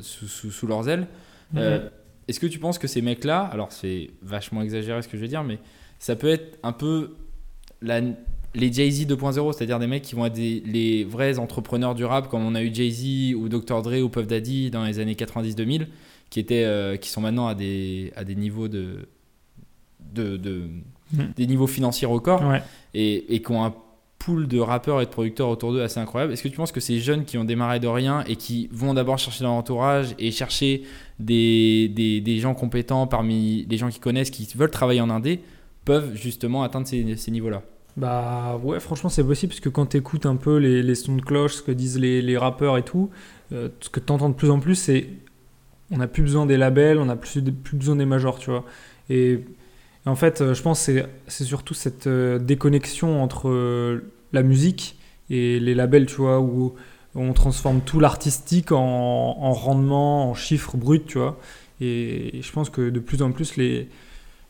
sous, 0.01 0.27
sous- 0.27 0.51
sous 0.51 0.65
leurs 0.67 0.89
ailes. 0.89 1.07
Euh, 1.55 1.87
Est-ce 2.27 2.39
que 2.39 2.47
tu 2.47 2.57
penses 2.59 2.77
que 2.79 2.87
ces 2.87 3.01
mecs-là, 3.03 3.41
alors 3.41 3.71
c'est 3.71 4.09
vachement 4.23 4.61
exagéré 4.63 5.01
ce 5.03 5.07
que 5.07 5.15
je 5.17 5.21
veux 5.21 5.29
dire, 5.29 5.43
mais 5.43 5.59
ça 5.99 6.15
peut 6.15 6.27
être 6.29 6.57
un 6.63 6.71
peu 6.73 7.15
la- 7.81 8.01
les 8.55 8.71
Jay-Z 8.73 9.05
2.0, 9.07 9.53
c'est-à-dire 9.53 9.77
des 9.79 9.87
mecs 9.87 10.03
qui 10.03 10.15
vont 10.15 10.25
être 10.25 10.33
des- 10.33 10.61
les 10.65 11.03
vrais 11.03 11.37
entrepreneurs 11.37 11.93
du 11.95 12.05
rap, 12.05 12.27
comme 12.29 12.43
on 12.45 12.55
a 12.55 12.63
eu 12.63 12.73
Jay-Z 12.73 13.35
ou 13.35 13.49
Dr. 13.49 13.81
Dre 13.83 14.01
ou 14.03 14.09
Puff 14.09 14.25
Daddy 14.27 14.71
dans 14.71 14.83
les 14.85 14.99
années 14.99 15.15
90-2000, 15.15 15.87
qui, 16.29 16.39
étaient, 16.39 16.63
euh, 16.65 16.97
qui 16.97 17.09
sont 17.09 17.21
maintenant 17.21 17.47
à 17.47 17.55
des, 17.55 18.11
à 18.15 18.23
des 18.23 18.35
niveaux 18.35 18.67
de, 18.67 19.07
de, 20.13 20.37
de- 20.37 20.63
Mhm. 21.13 21.33
des 21.35 21.47
niveaux 21.47 21.67
financiers 21.67 22.07
records 22.07 22.43
Ouais. 22.45 22.61
et, 22.93 23.35
et 23.35 23.41
qui 23.41 23.51
ont 23.51 23.63
un 23.63 23.73
pool 24.19 24.47
de 24.47 24.59
rappeurs 24.59 24.99
et 25.01 25.05
de 25.05 25.09
producteurs 25.11 25.47
autour 25.47 25.71
d'eux 25.71 25.81
assez 25.81 25.99
incroyable. 25.99 26.33
Est-ce 26.33 26.43
que 26.43 26.47
tu 26.49 26.57
penses 26.57 26.71
que 26.73 26.79
ces 26.81 26.99
jeunes 26.99 27.23
qui 27.23 27.37
ont 27.37 27.45
démarré 27.45 27.79
de 27.79 27.87
rien 27.87 28.23
et 28.27 28.35
qui 28.35 28.67
vont 28.71 28.93
d'abord 28.93 29.17
chercher 29.17 29.43
leur 29.43 29.53
entourage 29.53 30.15
et 30.19 30.31
chercher 30.31 30.83
des, 31.19 31.87
des, 31.89 32.19
des 32.19 32.39
gens 32.39 32.53
compétents 32.55 33.07
parmi 33.07 33.65
les 33.69 33.77
gens 33.77 33.89
qui 33.89 33.99
connaissent, 33.99 34.31
qui 34.31 34.47
veulent 34.55 34.71
travailler 34.71 34.99
en 35.01 35.09
indé, 35.09 35.39
peuvent 35.87 36.15
justement 36.15 36.63
atteindre 36.63 36.85
ces, 36.85 37.31
niveaux-là 37.31 37.63
Bah 37.95 38.59
ouais, 38.61 38.79
franchement, 38.81 39.09
c'est 39.09 39.23
possible 39.23 39.51
parce 39.51 39.61
que 39.61 39.69
quand 39.69 39.87
tu 39.87 39.97
écoutes 39.97 40.25
un 40.25 40.35
peu 40.35 40.57
les, 40.57 40.95
sons 40.95 41.15
de 41.15 41.21
cloche, 41.21 41.55
ce 41.55 41.61
que 41.61 41.71
disent 41.71 41.97
les, 41.97 42.37
rappeurs 42.37 42.77
et 42.77 42.83
tout, 42.83 43.09
euh, 43.53 43.69
ce 43.79 43.89
que 43.89 44.01
tu 44.01 44.11
entends 44.11 44.29
de 44.29 44.35
plus 44.35 44.49
en 44.49 44.59
plus, 44.59 44.75
c'est 44.75 45.07
on 45.89 45.97
n'a 45.97 46.07
plus 46.07 46.23
besoin 46.23 46.45
des 46.45 46.57
labels, 46.57 46.97
on 46.97 47.05
n'a 47.05 47.15
plus, 47.15 47.41
besoin 47.41 47.95
des 47.95 48.05
majors, 48.05 48.39
tu 48.39 48.49
vois. 48.49 48.65
Et, 49.09 49.39
en 50.05 50.15
fait, 50.15 50.41
euh, 50.41 50.53
je 50.53 50.61
pense 50.61 50.85
que 50.85 51.05
c'est- 51.27 51.45
surtout 51.45 51.73
cette 51.73 52.07
euh, 52.07 52.39
déconnexion 52.39 53.23
entre 53.23 54.01
la 54.33 54.43
musique 54.43 54.97
et 55.29 55.59
les 55.61 55.73
labels, 55.73 56.05
tu 56.07 56.17
vois, 56.17 56.41
où 56.41 56.75
on 57.15 57.31
transforme 57.31 57.79
tout 57.81 58.01
l'artistique 58.01 58.73
en 58.73 59.53
rendement, 59.53 60.29
en 60.29 60.33
chiffres 60.33 60.75
bruts, 60.75 61.05
tu 61.07 61.17
vois. 61.17 61.39
Et, 61.81 62.41
je 62.41 62.51
pense 62.51 62.69
que 62.69 62.89
de 62.89 62.99
plus 62.99 63.21
en 63.21 63.31
plus, 63.31 63.55
les, 63.57 63.89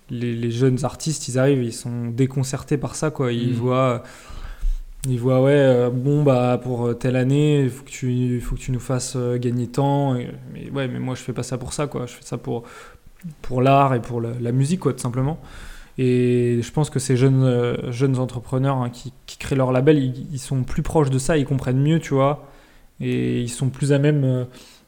les, 0.09 0.33
les 0.35 0.51
jeunes 0.51 0.83
artistes, 0.85 1.27
ils 1.27 1.37
arrivent, 1.39 1.63
ils 1.63 1.73
sont 1.73 2.07
déconcertés 2.07 2.77
par 2.77 2.95
ça, 2.95 3.11
quoi. 3.11 3.31
Ils 3.31 3.49
Mhm. 3.49 3.53
voient, 3.55 4.03
ils 5.07 5.19
voient, 5.19 5.41
ouais, 5.43 5.51
euh, 5.53 5.89
bon, 5.89 6.23
bah, 6.23 6.59
pour 6.61 6.97
telle 6.97 7.15
année, 7.15 7.63
il 7.63 7.69
faut 7.69 7.83
que 7.83 7.89
tu, 7.89 8.41
faut 8.41 8.55
que 8.55 8.61
tu 8.61 8.71
nous 8.71 8.79
fasses 8.79 9.13
euh, 9.15 9.37
gagner 9.37 9.67
tant. 9.67 10.15
Et- 10.15 10.29
mais 10.53 10.69
ouais, 10.71 10.87
mais 10.87 10.99
moi, 10.99 11.15
je 11.15 11.21
fais 11.21 11.33
pas 11.33 11.43
ça 11.43 11.57
pour 11.57 11.73
ça, 11.73 11.87
quoi. 11.87 12.05
Je 12.05 12.13
fais 12.13 12.23
ça 12.23 12.37
pour, 12.37 12.63
pour 13.41 13.61
l'art 13.61 13.93
et 13.95 14.01
pour 14.01 14.21
la, 14.21 14.31
la 14.39 14.51
musique, 14.51 14.81
quoi, 14.81 14.93
tout 14.93 14.99
simplement. 14.99 15.39
Et 15.99 16.59
je 16.61 16.71
pense 16.71 16.89
que 16.89 16.99
ces 16.99 17.17
jeunes, 17.17 17.43
euh, 17.43 17.91
jeunes 17.91 18.19
entrepreneurs 18.19 18.77
hein, 18.77 18.89
qui, 18.91 19.13
qui 19.25 19.37
créent 19.37 19.55
leur 19.55 19.71
label, 19.71 19.97
ils, 19.97 20.27
ils 20.31 20.39
sont 20.39 20.63
plus 20.63 20.83
proches 20.83 21.09
de 21.09 21.17
ça, 21.19 21.37
ils 21.37 21.45
comprennent 21.45 21.81
mieux, 21.81 21.99
tu 21.99 22.13
vois. 22.13 22.47
Et 22.99 23.41
ils 23.41 23.49
sont 23.49 23.69
plus 23.69 23.93
à 23.93 23.99
même, 23.99 24.23
euh, 24.23 24.45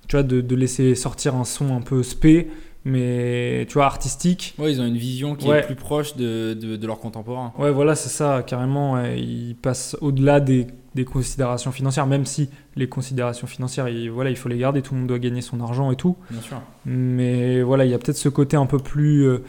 tu 0.07 0.15
vois, 0.15 0.23
de, 0.23 0.41
de 0.41 0.55
laisser 0.55 0.93
sortir 0.95 1.35
un 1.35 1.45
son 1.45 1.75
un 1.75 1.81
peu 1.81 2.03
spé, 2.03 2.49
mais, 2.85 3.65
tu 3.67 3.73
vois, 3.75 3.85
artistique. 3.85 4.55
Ouais, 4.57 4.71
ils 4.71 4.81
ont 4.81 4.85
une 4.85 4.97
vision 4.97 5.35
qui 5.35 5.47
Ouais. 5.47 5.59
est 5.59 5.65
plus 5.65 5.75
proche 5.75 6.15
de, 6.15 6.53
de, 6.53 6.75
de 6.75 6.87
leurs 6.87 6.99
contemporains. 6.99 7.53
Ouais, 7.57 7.71
voilà, 7.71 7.95
c'est 7.95 8.09
ça, 8.09 8.43
carrément. 8.45 8.93
ouais, 8.93 9.19
Ils 9.19 9.55
passent 9.55 9.97
au-delà 10.01 10.39
des, 10.39 10.67
des 10.95 11.05
considérations 11.05 11.71
financières, 11.71 12.07
même 12.07 12.25
si 12.25 12.49
les 12.75 12.87
considérations 12.87 13.47
financières, 13.47 13.89
il, 13.89 14.09
voilà, 14.09 14.29
il 14.29 14.35
faut 14.37 14.49
les 14.49 14.57
garder, 14.57 14.81
tout 14.81 14.93
le 14.93 15.01
monde 15.01 15.09
doit 15.09 15.19
gagner 15.19 15.41
son 15.41 15.59
argent 15.61 15.91
et 15.91 15.95
tout. 15.95 16.15
Bien 16.31 16.41
sûr. 16.41 16.61
Mais 16.85 17.61
voilà, 17.61 17.85
il 17.85 17.91
y 17.91 17.93
a 17.93 17.97
peut-être 17.99 18.17
ce 18.17 18.29
côté 18.29 18.55
un 18.57 18.65
peu 18.65 18.79
plus. 18.79 19.27
euh, 19.27 19.43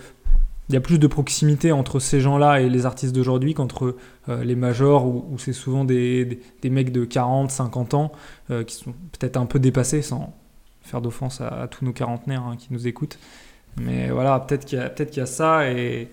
il 0.68 0.74
y 0.74 0.76
a 0.76 0.80
plus 0.80 1.00
de 1.00 1.06
proximité 1.08 1.72
entre 1.72 1.98
ces 1.98 2.20
gens-là 2.20 2.60
et 2.60 2.68
les 2.70 2.86
artistes 2.86 3.12
d'aujourd'hui 3.12 3.54
qu'entre 3.54 3.96
euh, 4.28 4.44
les 4.44 4.54
majors, 4.54 5.04
où, 5.04 5.24
où 5.32 5.36
c'est 5.38 5.52
souvent 5.52 5.84
des, 5.84 6.24
des, 6.24 6.40
des 6.62 6.70
mecs 6.70 6.92
de 6.92 7.04
40, 7.04 7.50
50 7.50 7.94
ans 7.94 8.12
euh, 8.52 8.62
qui 8.62 8.76
sont 8.76 8.92
peut-être 9.18 9.36
un 9.36 9.46
peu 9.46 9.58
dépassés, 9.58 10.00
sans 10.00 10.32
faire 10.90 11.00
d'offense 11.00 11.40
à, 11.40 11.48
à 11.62 11.68
tous 11.68 11.84
nos 11.84 11.92
quarantenaires 11.92 12.42
hein, 12.42 12.56
qui 12.58 12.68
nous 12.70 12.86
écoutent. 12.86 13.18
Mais 13.80 14.10
voilà, 14.10 14.38
peut-être 14.40 14.64
qu'il 14.64 14.78
y, 14.78 14.82
a- 14.82 14.90
peut-être 14.90 15.10
qu'il 15.10 15.20
y 15.20 15.22
a 15.22 15.26
ça, 15.26 15.70
et 15.70 16.08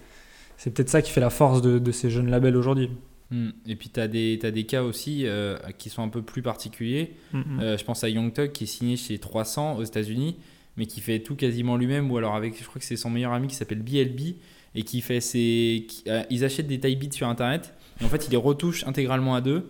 c'est 0.57 0.73
peut-être 0.73 0.89
ça 0.89 1.01
qui 1.01 1.11
fait 1.11 1.21
la 1.21 1.29
force 1.31 1.61
de, 1.61 1.79
de 1.79 1.91
ces 1.91 2.09
jeunes 2.09 2.29
labels 2.29 2.55
aujourd'hui. 2.55 2.89
Hmm. 3.31 3.49
Et 3.65 3.75
puis 3.75 3.89
tu 3.89 3.99
as, 3.99 4.07
des 4.07 4.37
t'as 4.41 4.51
des 4.51 4.65
cas 4.65 4.83
aussi 4.83 5.23
euh, 5.25 5.57
qui 5.77 5.89
sont 5.89 6.01
un 6.01 6.07
peu 6.07 6.21
plus 6.21 6.41
particuliers. 6.41 7.15
Mm, 7.33 7.39
mm. 7.39 7.59
Euh, 7.59 7.77
je 7.77 7.83
pense 7.83 8.03
à 8.05 8.09
Young 8.09 8.31
Thug 8.31 8.51
qui 8.53 8.63
est 8.63 8.67
signé 8.67 8.95
chez 8.95 9.17
300 9.19 9.75
aux 9.77 9.83
États-Unis, 9.83 10.37
mais 10.77 10.85
qui 10.85 11.01
fait 11.01 11.19
tout 11.19 11.35
quasiment 11.35 11.75
lui-même, 11.75 12.09
ou 12.09 12.17
alors 12.17 12.35
avec, 12.35 12.57
je 12.57 12.63
crois 12.65 12.79
que 12.79 12.85
c'est 12.85 12.95
son 12.95 13.09
meilleur 13.09 13.33
ami 13.33 13.47
qui 13.47 13.55
s'appelle 13.55 13.81
BLB, 13.81 14.35
et 14.75 14.83
qui 14.83 15.01
fait 15.01 15.19
ses. 15.19 15.85
qui- 15.89 16.03
euh, 16.07 16.23
ils 16.29 16.45
achètent 16.45 16.67
des 16.67 16.79
taille 16.79 16.95
beats 16.95 17.11
sur 17.11 17.27
internet, 17.27 17.73
et 17.99 18.05
en 18.05 18.07
fait 18.07 18.27
ils 18.27 18.31
les 18.31 18.37
retouchent 18.37 18.85
intégralement 18.87 19.35
à 19.35 19.41
deux. 19.41 19.67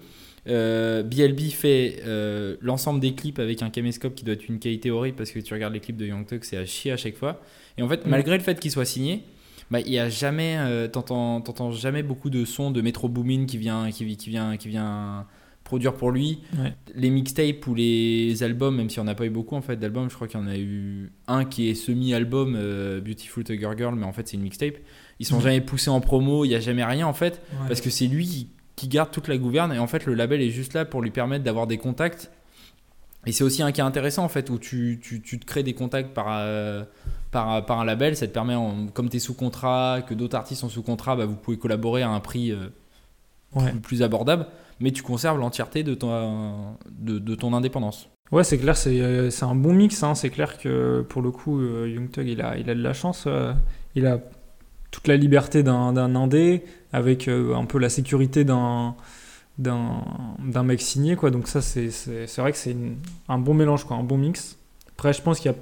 Euh, 0.48 1.04
BLB 1.04 1.39
fait 1.51 2.01
euh, 2.06 2.56
l'ensemble 2.62 3.00
des 3.00 3.13
clips 3.13 3.39
avec 3.39 3.62
un 3.62 3.70
caméscope 3.70 4.16
qui 4.16 4.24
doit 4.24 4.34
être 4.34 4.48
une 4.48 4.60
qualité 4.60 4.92
horrible 4.92 5.18
parce 5.18 5.32
que 5.32 5.39
tu 5.39 5.54
regardes 5.54 5.74
les 5.74 5.80
clips 5.80 5.98
de 5.98 6.06
Young 6.06 6.25
Thug, 6.25 6.44
c'est 6.44 6.58
à 6.58 6.66
chier 6.66 6.92
à 6.92 6.98
chaque 6.98 7.16
fois. 7.16 7.42
Et 7.77 7.82
en 7.82 7.89
fait, 7.89 8.06
Mm. 8.06 8.10
malgré 8.10 8.38
le 8.38 8.44
fait 8.44 8.60
qu'il 8.60 8.72
soit 8.72 8.86
signé, 8.86 9.24
bah, 9.72 9.82
il 9.82 9.92
y 9.92 10.00
a 10.00 10.08
jamais, 10.10 10.56
euh, 10.60 10.88
t'entends, 10.88 11.72
jamais 11.72 12.04
beaucoup 12.04 12.30
de 12.30 12.46
sons 12.46 12.72
de 12.72 12.82
Metro 12.82 13.10
Boomin 13.10 13.46
qui 13.46 13.58
vient, 13.58 13.89
qui, 13.92 14.06
vi- 14.06 14.16
qui 14.16 14.30
vient, 14.30 14.56
qui 14.58 14.70
vient 14.70 15.25
produire 15.66 15.96
pour 15.96 16.12
lui. 16.12 16.39
Ouais. 16.58 16.74
Les 16.96 17.10
mixtapes 17.10 17.68
ou 17.68 17.75
les 17.75 18.42
albums, 18.42 18.77
même 18.77 18.89
si 18.89 19.01
on 19.01 19.04
n'a 19.04 19.16
pas 19.16 19.25
eu 19.25 19.30
beaucoup 19.30 19.56
en 19.58 19.62
fait 19.62 19.75
d'albums, 19.75 20.10
je 20.10 20.16
crois 20.16 20.30
qu'il 20.30 20.39
y 20.39 20.44
en 20.44 20.48
a 20.48 20.58
eu 20.58 21.12
un 21.27 21.44
qui 21.44 21.70
est 21.70 21.75
semi-album, 21.75 22.56
euh, 22.58 23.01
Beautiful 23.01 23.44
Tiger 23.44 23.72
Girl, 23.77 23.94
mais 23.98 24.06
en 24.06 24.13
fait 24.13 24.25
c'est 24.30 24.38
une 24.38 24.44
mixtape. 24.44 24.75
Ils 25.20 25.25
sont 25.25 25.36
Mhm. 25.36 25.42
jamais 25.42 25.60
poussés 25.62 25.89
en 25.89 26.00
promo, 26.00 26.46
il 26.46 26.50
y 26.51 26.56
a 26.56 26.62
jamais 26.62 26.86
rien 26.86 27.06
en 27.06 27.12
fait, 27.13 27.42
Ouais. 27.51 27.68
parce 27.68 27.82
que 27.82 27.89
c'est 27.89 28.08
lui 28.08 28.25
qui, 28.25 28.48
qui 28.77 28.88
garde 28.88 29.12
toute 29.12 29.27
la 29.27 29.38
gouverne 29.38 29.74
et 29.74 29.79
en 29.79 29.88
fait 29.88 30.05
le 30.05 30.13
label 30.13 30.41
est 30.41 30.51
juste 30.51 30.74
là 30.74 30.86
pour 30.86 31.01
lui 31.01 31.12
permettre 31.12 31.43
d'avoir 31.43 31.67
des 31.67 31.77
contacts. 31.77 32.31
Et 33.25 33.34
c'est 33.34 33.43
aussi 33.43 33.62
un 33.62 33.74
cas 33.74 33.84
intéressant 33.84 34.24
en 34.24 34.29
fait 34.29 34.50
où 34.50 34.57
tu, 34.57 35.00
tu, 35.03 35.22
tu 35.22 35.38
te 35.39 35.46
crées 35.46 35.63
des 35.63 35.74
contacts 35.74 36.13
par, 36.13 36.27
euh, 36.29 36.84
par, 37.31 37.65
par 37.65 37.81
un 37.81 37.86
label, 37.86 38.15
ça 38.15 38.25
te 38.27 38.31
permet, 38.31 38.55
en- 38.55 38.88
comme 38.93 39.10
tu 39.10 39.17
es 39.17 39.19
sous 39.19 39.34
contrat, 39.34 40.01
que 40.07 40.13
d'autres 40.13 40.38
artistes 40.38 40.62
sont 40.62 40.69
sous 40.69 40.84
contrat, 40.84 41.17
bah, 41.17 41.25
vous 41.25 41.36
pouvez 41.36 41.57
collaborer 41.57 42.03
à 42.03 42.10
un 42.10 42.22
prix 42.22 42.51
euh, 42.53 42.69
Ouais. 43.55 43.72
plus, 43.72 43.79
plus 43.79 44.03
abordable, 44.03 44.46
mais 44.79 44.91
tu 44.91 45.01
conserves 45.03 45.39
l'entièreté 45.39 45.81
de 45.84 45.93
ton, 45.96 46.75
de, 46.91 47.17
de 47.17 47.36
ton 47.36 47.53
indépendance. 47.53 48.07
Ouais, 48.31 48.43
c'est 48.43 48.57
clair, 48.57 48.75
c'est 48.77 49.00
euh, 49.00 49.29
c'est 49.29 49.46
un 49.46 49.55
bon 49.55 49.72
mix. 49.74 50.03
hein. 50.03 50.15
C'est 50.15 50.29
clair 50.29 50.57
que 50.57 51.01
pour 51.07 51.22
le 51.22 51.31
coup, 51.31 51.60
euh, 51.62 51.89
Young 51.89 52.12
Thug, 52.12 52.27
il 52.27 52.41
a, 52.41 52.57
il 52.57 52.69
a 52.69 52.75
de 52.75 52.81
la 52.84 52.93
chance. 52.93 53.24
euh, 53.25 53.53
il 53.96 54.05
a 54.05 54.19
toute 54.91 55.08
la 55.08 55.17
liberté 55.17 55.63
d'un 55.63 55.96
indé, 56.15 56.63
avec 56.94 57.27
euh, 57.27 57.56
un 57.56 57.65
peu 57.65 57.77
la 57.79 57.89
sécurité 57.89 58.44
d'un 58.44 58.96
d'un 59.58 60.63
mec 60.63 60.82
signé. 60.82 61.15
Quoi. 61.15 61.32
Donc, 61.32 61.48
ça, 61.48 61.62
c'est 61.62 61.89
vrai 62.38 62.51
que 62.51 62.58
c'est 62.58 62.75
un 63.27 63.38
bon 63.39 63.53
mélange, 63.53 63.86
quoi, 63.86 63.98
un 63.98 64.03
bon 64.03 64.17
mix. 64.17 64.58
Après, 64.91 65.13
je 65.13 65.22
pense 65.22 65.39
qu'il 65.39 65.51
n'y 65.51 65.58
a 65.58 65.60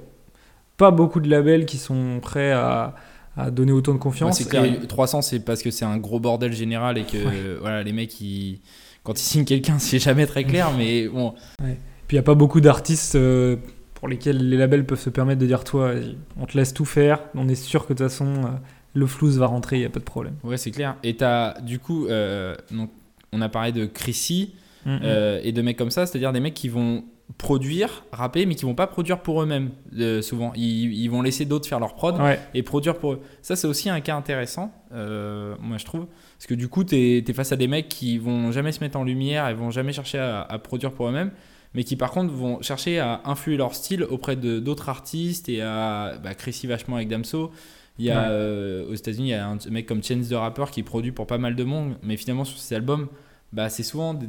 pas 0.78 0.92
beaucoup 0.92 1.20
de 1.22 1.30
labels 1.30 1.66
qui 1.66 1.78
sont 1.78 2.20
prêts 2.22 2.52
à, 2.52 2.96
à 3.38 3.52
donner 3.52 3.72
autant 3.72 3.92
de 3.94 3.98
Ouais, 3.98 4.02
confiance. 4.04 4.38
c'est 4.38 4.50
clair, 4.50 4.66
Et- 4.66 4.86
300 4.88 5.22
c'est 5.22 5.40
parce 5.40 5.62
que 5.64 5.72
c'est 5.72 5.86
un 5.86 5.98
gros 5.98 6.20
bordel 6.20 6.52
général 6.54 6.98
et 6.98 7.04
que 7.04 7.16
euh, 7.16 7.58
voilà, 7.62 7.84
les 7.84 7.94
mecs, 7.94 8.20
ils- 8.20 8.60
quand 9.04 9.14
ils 9.20 9.24
signent 9.24 9.46
quelqu'un, 9.46 9.80
c'est 9.80 10.00
jamais 10.00 10.26
très 10.26 10.44
clair, 10.44 10.72
mais 10.78 11.08
bon, 11.08 11.34
Puis 11.60 11.68
il 12.12 12.16
n'y 12.16 12.20
a 12.20 12.24
pas 12.24 12.36
beaucoup 12.36 12.60
d'artistes 12.62 13.16
euh, 13.16 13.56
pour 13.94 14.08
lesquels 14.10 14.50
les 14.50 14.58
labels 14.58 14.86
peuvent 14.86 15.00
se 15.00 15.10
permettre 15.10 15.40
de 15.40 15.48
dire 15.48 15.64
toi, 15.64 15.92
on 16.38 16.46
te 16.46 16.58
laisse 16.58 16.74
tout 16.74 16.86
faire, 16.86 17.22
on 17.34 17.48
est 17.48 17.56
sûr 17.56 17.88
que 17.88 17.94
de 17.94 17.98
toute 18.00 18.10
façon 18.10 18.26
euh, 18.28 18.48
le 18.96 19.06
flouze 19.06 19.38
va 19.38 19.46
rentrer, 19.46 19.76
il 19.76 19.80
n'y 19.82 19.86
a 19.86 19.90
pas 19.90 20.00
de 20.00 20.06
problème. 20.06 20.34
ouais, 20.44 20.58
c'est 20.58 20.72
clair. 20.72 20.96
Et 21.04 21.16
t'as, 21.16 21.60
du 21.62 21.78
coup, 21.80 22.08
euh, 22.08 22.56
donc, 22.72 22.90
on 23.32 23.42
a 23.42 23.50
parlé 23.50 23.72
de 23.72 23.86
Chrissy, 23.86 24.54
Mm, 24.86 25.00
Euh, 25.04 25.40
et 25.44 25.52
de 25.52 25.62
mecs 25.64 25.78
comme 25.78 25.90
ça, 25.90 26.06
c'est-à-dire 26.06 26.32
des 26.32 26.40
mecs 26.40 26.54
qui 26.54 26.70
vont 26.70 27.04
produire, 27.40 28.06
rapper, 28.12 28.46
mais 28.46 28.54
qui 28.54 28.66
vont 28.66 28.76
pas 28.76 28.86
produire 28.86 29.20
pour 29.22 29.42
eux-mêmes 29.42 29.72
euh, 29.98 30.22
souvent. 30.22 30.54
Ils, 30.56 30.94
ils 30.94 31.08
vont 31.08 31.24
laisser 31.24 31.46
d'autres 31.46 31.68
faire 31.68 31.80
leur 31.80 31.96
prod 31.96 32.16
Ouais, 32.22 32.40
et 32.54 32.62
produire 32.62 32.96
pour 33.00 33.14
eux. 33.14 33.22
Ça, 33.42 33.56
c'est 33.56 33.66
aussi 33.68 33.90
un 33.90 34.00
cas 34.00 34.16
intéressant, 34.16 34.72
moi 34.92 35.78
je 35.78 35.86
trouve, 35.86 36.06
parce 36.38 36.46
que 36.48 36.54
du 36.54 36.68
coup, 36.68 36.84
tu 36.84 36.96
es, 36.96 37.34
face 37.34 37.52
à 37.52 37.56
des 37.56 37.68
mecs 37.68 37.90
qui 37.90 38.20
vont 38.20 38.52
jamais 38.52 38.72
se 38.72 38.80
mettre 38.80 38.98
en 39.00 39.04
lumière 39.04 39.50
et 39.50 39.56
vont 39.56 39.72
jamais 39.72 39.92
chercher 39.92 40.20
à, 40.20 40.42
à 40.44 40.60
produire 40.60 40.92
pour 40.92 41.08
eux-mêmes, 41.08 41.32
mais 41.74 41.84
qui 41.84 41.96
par 41.96 42.12
contre 42.12 42.32
vont 42.32 42.62
chercher 42.62 43.00
à 43.00 43.22
influer 43.26 43.58
leur 43.58 43.74
style 43.74 44.04
auprès 44.04 44.36
de 44.36 44.60
d'autres 44.60 44.90
artistes 44.90 45.50
et 45.50 45.62
à 45.64 46.14
bah, 46.24 46.36
Chrissy 46.36 46.68
vachement 46.68 46.96
avec 46.98 47.08
Damso. 47.10 47.52
Il 47.98 48.06
y 48.06 48.12
a 48.12 48.22
Ouais. 48.24 48.28
euh, 48.30 48.90
aux 48.90 48.94
États-Unis, 48.94 49.28
il 49.28 49.32
y 49.32 49.34
a 49.34 49.48
un 49.48 49.58
mec 49.72 49.86
comme 49.86 50.04
Chance 50.04 50.28
the 50.30 50.34
Rapper 50.34 50.66
qui 50.72 50.84
produit 50.84 51.12
pour 51.12 51.28
pas 51.28 51.38
mal 51.38 51.56
de 51.56 51.64
monde, 51.64 51.96
mais 52.04 52.18
finalement 52.18 52.44
sur 52.46 52.58
ses 52.60 52.76
albums, 52.76 53.08
bah, 53.54 53.70
c'est 53.70 53.84
souvent 53.84 54.20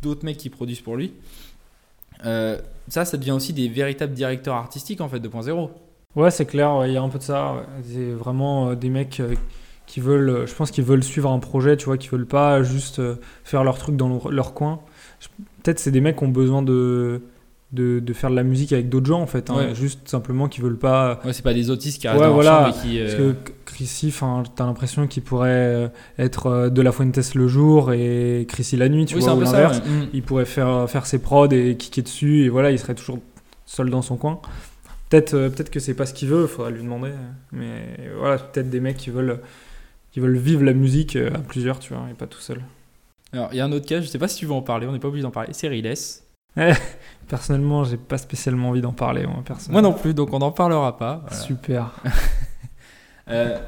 d'autres 0.00 0.24
mecs 0.24 0.38
qui 0.38 0.48
produisent 0.48 0.80
pour 0.80 0.96
lui. 0.96 1.12
Euh, 2.26 2.58
ça, 2.88 3.04
ça 3.04 3.16
devient 3.16 3.32
aussi 3.32 3.52
des 3.52 3.68
véritables 3.68 4.12
directeurs 4.14 4.54
artistiques 4.54 5.00
en 5.00 5.08
fait 5.08 5.20
2.0. 5.20 5.70
Ouais, 6.16 6.30
c'est 6.30 6.46
clair, 6.46 6.74
ouais, 6.76 6.90
il 6.90 6.94
y 6.94 6.96
a 6.96 7.02
un 7.02 7.08
peu 7.08 7.18
de 7.18 7.22
ça. 7.22 7.54
ouais. 7.54 7.62
C'est 7.84 8.10
vraiment 8.12 8.70
euh, 8.70 8.74
des 8.74 8.90
mecs 8.90 9.22
qui 9.86 10.00
veulent, 10.00 10.46
je 10.46 10.54
pense 10.54 10.70
qu'ils 10.70 10.84
veulent 10.84 11.02
suivre 11.02 11.30
un 11.30 11.38
projet, 11.40 11.76
tu 11.76 11.86
vois, 11.86 11.98
qui 11.98 12.08
veulent 12.08 12.26
pas 12.26 12.62
juste 12.62 13.00
faire 13.44 13.64
leur 13.64 13.76
truc 13.78 13.96
dans 13.96 14.08
leur, 14.08 14.30
leur 14.30 14.54
coin. 14.54 14.80
Peut-être 15.62 15.78
c'est 15.78 15.90
des 15.90 16.00
mecs 16.00 16.16
qui 16.16 16.24
ont 16.24 16.28
besoin 16.28 16.62
de, 16.62 17.22
de, 17.72 18.00
de 18.00 18.12
faire 18.12 18.30
de 18.30 18.34
la 18.36 18.42
musique 18.42 18.72
avec 18.72 18.88
d'autres 18.88 19.06
gens, 19.06 19.20
en 19.20 19.26
fait. 19.26 19.48
hein. 19.50 19.56
Ouais. 19.56 19.74
Juste 19.74 20.08
simplement 20.08 20.48
qui 20.48 20.60
veulent 20.60 20.78
pas. 20.78 21.20
Ouais, 21.24 21.32
c'est 21.32 21.42
pas 21.42 21.54
des 21.54 21.70
autistes 21.70 22.00
qui 22.00 22.08
restent 22.08 22.20
Ouais, 22.20 22.26
dans 22.26 22.34
voilà, 22.34 22.64
chambre 22.72 22.76
et 22.84 22.88
qui. 22.88 22.98
Parce 22.98 23.14
euh, 23.14 23.32
que 23.44 23.52
Chrissy, 23.64 24.14
t'as 24.56 24.64
l'impression 24.66 25.06
qu'il 25.06 25.22
pourrait 25.22 25.48
euh, 25.50 25.88
être 26.18 26.46
euh, 26.46 26.68
de 26.70 26.82
la 26.82 26.90
Fuentes 26.92 27.34
le 27.34 27.46
jour 27.48 27.92
et 27.92 28.44
Chrissy 28.48 28.76
la 28.76 28.88
nuit, 28.88 29.06
tu 29.06 29.14
oui, 29.14 29.20
vois, 29.22 29.34
ou 29.34 29.40
l'inverse. 29.40 29.78
ouais. 29.78 29.88
Mm. 29.88 30.08
Il 30.14 30.22
pourrait 30.22 30.44
faire, 30.46 30.90
faire 30.90 31.06
ses 31.06 31.20
prods 31.20 31.48
et 31.50 31.76
kicker 31.76 32.02
dessus, 32.02 32.44
et 32.44 32.48
voilà, 32.48 32.70
il 32.72 32.78
serait 32.78 32.94
toujours 32.96 33.18
seul 33.66 33.88
dans 33.90 34.02
son 34.02 34.16
coin. 34.16 34.40
Peut-être 35.08 35.32
peut-être 35.32 35.70
que 35.70 35.80
c'est 35.80 35.94
pas 35.94 36.06
ce 36.06 36.14
qu'il 36.14 36.28
veut, 36.28 36.42
il 36.42 36.48
faudrait 36.48 36.72
lui 36.72 36.82
demander. 36.82 37.10
Mais 37.52 37.96
voilà, 38.18 38.38
peut-être 38.38 38.70
des 38.70 38.80
mecs 38.80 38.96
qui 38.96 39.10
veulent, 39.10 39.40
qui 40.12 40.20
veulent 40.20 40.36
vivre 40.38 40.62
la 40.64 40.72
musique 40.72 41.16
à 41.16 41.38
plusieurs, 41.38 41.78
tu 41.78 41.94
vois, 41.94 42.04
et 42.10 42.14
pas 42.14 42.26
tout 42.26 42.40
seul. 42.40 42.60
Alors, 43.32 43.48
il 43.52 43.58
y 43.58 43.60
a 43.60 43.64
un 43.64 43.72
autre 43.72 43.86
cas, 43.86 44.00
je 44.00 44.06
sais 44.06 44.18
pas 44.18 44.26
si 44.28 44.38
tu 44.38 44.46
veux 44.46 44.52
en 44.52 44.62
parler, 44.62 44.86
on 44.88 44.92
n'est 44.92 44.98
pas 44.98 45.08
obligé 45.08 45.22
d'en 45.22 45.30
parler, 45.30 45.50
c'est 45.52 45.68
Riles. 45.68 45.94
Personnellement, 47.28 47.84
j'ai 47.84 47.96
pas 47.96 48.18
spécialement 48.18 48.70
envie 48.70 48.80
d'en 48.80 48.92
parler, 48.92 49.24
moi, 49.24 49.42
Moi 49.68 49.82
non 49.82 49.92
plus, 49.92 50.14
donc 50.14 50.32
on 50.32 50.40
n'en 50.40 50.50
parlera 50.50 50.96
pas. 50.96 51.22
Voilà. 51.26 51.36
Super. 51.42 51.90
Euh, 53.28 53.60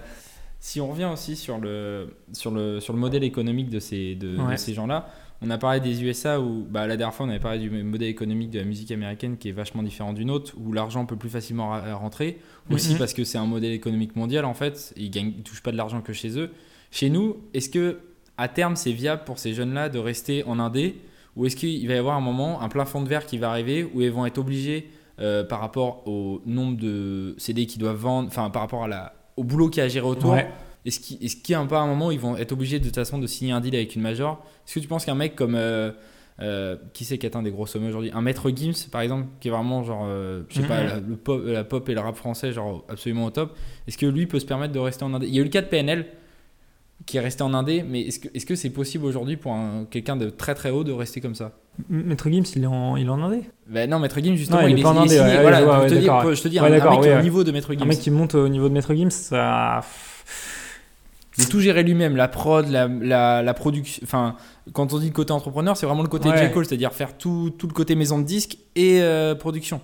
si 0.58 0.80
on 0.80 0.90
revient 0.90 1.08
aussi 1.12 1.36
sur 1.36 1.58
le, 1.58 2.16
sur 2.32 2.50
le, 2.50 2.80
sur 2.80 2.92
le 2.92 2.98
modèle 2.98 3.22
économique 3.22 3.68
de 3.68 3.78
ces, 3.78 4.16
de, 4.16 4.36
ces 4.56 4.74
gens-là, 4.74 5.06
on 5.40 5.50
a 5.50 5.58
parlé 5.58 5.78
des 5.78 6.02
USA 6.02 6.40
où 6.40 6.66
bah, 6.68 6.88
la 6.88 6.96
dernière 6.96 7.14
fois 7.14 7.26
on 7.26 7.28
avait 7.28 7.38
parlé 7.38 7.60
du 7.60 7.70
modèle 7.70 8.08
économique 8.08 8.50
de 8.50 8.58
la 8.58 8.64
musique 8.64 8.90
américaine 8.90 9.36
qui 9.36 9.50
est 9.50 9.52
vachement 9.52 9.84
différent 9.84 10.12
du 10.14 10.24
nôtre, 10.24 10.54
où 10.58 10.72
l'argent 10.72 11.06
peut 11.06 11.14
plus 11.14 11.28
facilement 11.28 11.80
rentrer, 11.96 12.40
aussi 12.70 12.94
Mhm. 12.94 12.98
parce 12.98 13.12
que 13.14 13.22
c'est 13.22 13.38
un 13.38 13.46
modèle 13.46 13.72
économique 13.72 14.16
mondial 14.16 14.44
en 14.44 14.54
fait, 14.54 14.92
ils 14.96 15.10
ne 15.10 15.30
ils 15.30 15.42
touchent 15.44 15.62
pas 15.62 15.70
de 15.70 15.76
l'argent 15.76 16.00
que 16.00 16.12
chez 16.12 16.36
eux. 16.38 16.50
Chez 16.90 17.08
nous, 17.08 17.36
est-ce 17.54 17.68
que 17.68 17.98
à 18.36 18.48
terme 18.48 18.74
c'est 18.74 18.92
viable 18.92 19.22
pour 19.24 19.38
ces 19.38 19.54
jeunes-là 19.54 19.88
de 19.90 19.98
rester 20.00 20.42
en 20.44 20.58
indé, 20.58 20.96
ou 21.36 21.46
est-ce 21.46 21.56
qu'il 21.56 21.86
va 21.88 21.94
y 21.94 21.98
avoir 21.98 22.16
un 22.16 22.20
moment, 22.20 22.60
un 22.60 22.68
plafond 22.68 23.00
de 23.02 23.08
verre 23.08 23.26
qui 23.26 23.38
va 23.38 23.50
arriver, 23.50 23.84
où 23.94 24.00
ils 24.00 24.10
vont 24.10 24.26
être 24.26 24.38
obligés 24.38 24.90
euh, 25.20 25.44
par 25.44 25.60
rapport 25.60 26.06
au 26.08 26.42
nombre 26.46 26.76
de 26.76 27.34
CD 27.38 27.66
qu'ils 27.66 27.80
doivent 27.80 27.96
vendre, 27.96 28.28
enfin 28.28 28.50
par 28.50 28.62
rapport 28.62 28.84
à 28.84 28.88
la, 28.88 29.14
au 29.36 29.44
boulot 29.44 29.68
qu'il 29.68 29.78
y 29.80 29.82
a 29.82 29.84
à 29.84 29.88
gérer 29.88 30.06
autour, 30.06 30.32
Ouais. 30.32 30.48
est-ce 30.84 31.00
qu'il 31.00 31.22
est-ce 31.24 31.36
qu'il 31.36 31.52
y 31.52 31.56
a 31.56 31.60
un 31.60 31.66
pas 31.66 31.80
un 31.80 31.86
moment 31.86 32.08
où 32.08 32.12
ils 32.12 32.18
vont 32.20 32.36
être 32.36 32.52
obligés 32.52 32.78
de 32.78 32.84
toute 32.86 32.94
façon 32.94 33.18
de 33.18 33.26
signer 33.26 33.52
un 33.52 33.60
deal 33.60 33.74
avec 33.74 33.94
une 33.94 34.02
major? 34.02 34.44
Est-ce 34.66 34.74
que 34.76 34.80
tu 34.80 34.88
penses 34.88 35.04
qu'un 35.04 35.14
mec 35.14 35.34
comme 35.36 35.54
euh, 35.54 35.92
euh, 36.40 36.76
qui 36.92 37.04
c'est 37.04 37.18
qui 37.18 37.26
atteint 37.26 37.42
des 37.42 37.50
gros 37.50 37.66
sommets 37.66 37.88
aujourd'hui? 37.88 38.10
Un 38.14 38.20
maître 38.22 38.50
Gims 38.50 38.88
par 38.90 39.00
exemple, 39.02 39.26
qui 39.40 39.48
est 39.48 39.50
vraiment 39.50 39.82
genre, 39.84 40.04
euh, 40.06 40.42
je 40.48 40.60
sais 40.60 40.66
pas, 40.66 40.80
Mhm. 40.82 40.88
la, 40.88 41.00
le 41.00 41.16
pop, 41.16 41.42
la 41.44 41.64
pop 41.64 41.88
et 41.88 41.94
le 41.94 42.00
rap 42.00 42.16
français, 42.16 42.52
genre 42.52 42.84
absolument 42.88 43.26
au 43.26 43.30
top. 43.30 43.56
Est-ce 43.86 43.96
que 43.98 44.06
lui 44.06 44.26
peut 44.26 44.40
se 44.40 44.46
permettre 44.46 44.72
de 44.72 44.78
rester 44.78 45.04
en 45.04 45.12
indé 45.14 45.26
Il 45.28 45.34
y 45.34 45.38
a 45.38 45.40
eu 45.40 45.44
le 45.44 45.50
cas 45.50 45.62
de 45.62 45.66
PNL 45.68 46.06
qui 47.06 47.16
est 47.16 47.20
resté 47.20 47.42
en 47.42 47.52
indé, 47.54 47.84
mais 47.88 48.02
est-ce 48.02 48.46
que 48.46 48.54
c'est 48.54 48.70
possible 48.70 49.04
aujourd'hui 49.06 49.36
pour 49.36 49.52
un- 49.52 49.84
quelqu'un 49.90 50.16
de 50.16 50.30
très 50.30 50.54
très 50.54 50.70
haut 50.70 50.84
de 50.84 50.92
rester 50.92 51.20
comme 51.20 51.34
ça? 51.34 51.52
Maître 51.88 52.28
Gims, 52.30 52.44
il 52.54 52.64
est 52.64 52.66
en, 52.66 52.96
il 52.96 53.06
est 53.06 53.10
en 53.10 53.22
indé? 53.22 53.40
ben 53.66 53.88
non, 53.90 53.98
Maître 53.98 54.20
Gims 54.20 54.36
justement, 54.36 54.60
Non, 54.62 54.68
il 54.68 54.78
il, 54.78 54.80
est 54.80 54.84
en 54.86 55.04
il 55.04 55.12
est 55.12 55.18
indé, 55.18 55.34
ouais, 55.34 55.40
voilà, 55.42 55.60
je 55.60 55.66
ouais, 55.66 55.86
te 55.88 55.94
dire, 55.94 56.34
je 56.34 56.42
te 56.42 56.48
dis, 56.48 56.58
un, 56.58 56.64
un 56.64 56.70
mec 56.70 56.82
qui 56.82 57.08
au 57.10 57.22
niveau 57.22 57.44
de 57.44 57.50
Maître 57.52 57.72
Gims. 57.72 57.82
Un 57.82 57.86
mec 57.86 57.98
qui 57.98 58.10
monte 58.10 58.34
au 58.34 58.48
niveau 58.48 58.68
de 58.68 58.74
Maître 58.74 58.94
Gims, 58.94 59.10
ça. 59.10 59.80
de 61.38 61.44
tout 61.44 61.60
gérer 61.60 61.82
lui-même, 61.82 62.14
la 62.14 62.28
prod, 62.28 62.68
la, 62.68 62.86
la, 62.88 63.42
la 63.42 63.54
production. 63.54 64.02
Enfin, 64.04 64.36
quand 64.74 64.92
on 64.92 64.98
dit 64.98 65.06
le 65.06 65.12
côté 65.12 65.32
entrepreneur, 65.32 65.76
c'est 65.76 65.86
vraiment 65.86 66.02
le 66.02 66.08
côté. 66.08 66.28
J. 66.36 66.50
Cole, 66.52 66.66
c'est-à-dire 66.66 66.92
faire 66.92 67.16
tout, 67.16 67.52
tout 67.56 67.66
le 67.66 67.72
côté 67.72 67.94
maison 67.94 68.18
de 68.18 68.24
disque 68.24 68.58
et 68.76 69.00
euh, 69.00 69.34
production. 69.34 69.80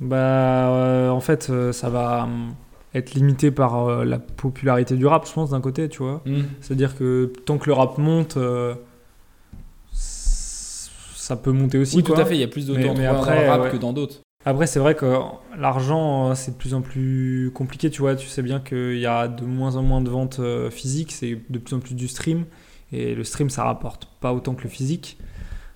Bah, 0.00 0.16
euh, 0.16 1.10
en 1.10 1.20
fait, 1.20 1.48
euh, 1.50 1.72
ça 1.72 1.90
va 1.90 2.22
hum, 2.24 2.54
être 2.94 3.14
limité 3.14 3.50
par 3.50 3.86
euh, 3.86 4.04
la 4.04 4.18
popularité 4.18 4.96
du 4.96 5.06
rap, 5.06 5.26
je 5.26 5.32
pense, 5.32 5.50
d'un 5.50 5.60
côté, 5.60 5.88
tu 5.88 6.02
vois. 6.02 6.22
C'est-à-dire 6.60 6.96
que 6.96 7.32
tant 7.44 7.58
que 7.58 7.66
le 7.66 7.74
rap 7.74 7.98
monte, 7.98 8.36
euh, 8.36 8.74
ça 9.92 11.36
peut 11.36 11.52
monter 11.52 11.78
aussi. 11.78 11.96
Oui, 11.96 12.02
tout 12.02 12.14
à 12.14 12.24
fait, 12.24 12.34
il 12.34 12.40
y 12.40 12.44
a 12.44 12.48
plus 12.48 12.68
Mais- 12.70 12.76
mais 12.76 12.82
d'auto-entrepreneurs 12.84 13.24
dans 13.24 13.40
le 13.42 13.48
rap 13.50 13.62
ouais. 13.62 13.70
que 13.70 13.76
dans 13.76 13.92
d'autres. 13.92 14.20
Après, 14.44 14.66
c'est 14.66 14.78
vrai 14.78 14.94
que 14.94 15.18
l'argent, 15.58 16.30
euh, 16.30 16.34
c'est 16.34 16.52
de 16.52 16.56
plus 16.56 16.72
en 16.72 16.80
plus 16.80 17.50
compliqué, 17.54 17.90
tu 17.90 18.00
vois. 18.00 18.14
Tu 18.16 18.28
sais 18.28 18.40
bien 18.42 18.60
qu'il 18.60 18.98
y 18.98 19.06
a 19.06 19.28
de 19.28 19.44
moins 19.44 19.76
en 19.76 19.82
moins 19.82 20.00
de 20.00 20.08
ventes 20.08 20.40
physiques, 20.70 21.12
c'est 21.12 21.38
de 21.50 21.58
plus 21.58 21.74
en 21.74 21.80
plus 21.80 21.94
du 21.94 22.08
stream. 22.08 22.44
Et 22.92 23.14
le 23.14 23.24
stream, 23.24 23.50
ça 23.50 23.64
rapporte 23.64 24.08
pas 24.20 24.32
autant 24.32 24.54
que 24.54 24.62
le 24.62 24.70
physique. 24.70 25.18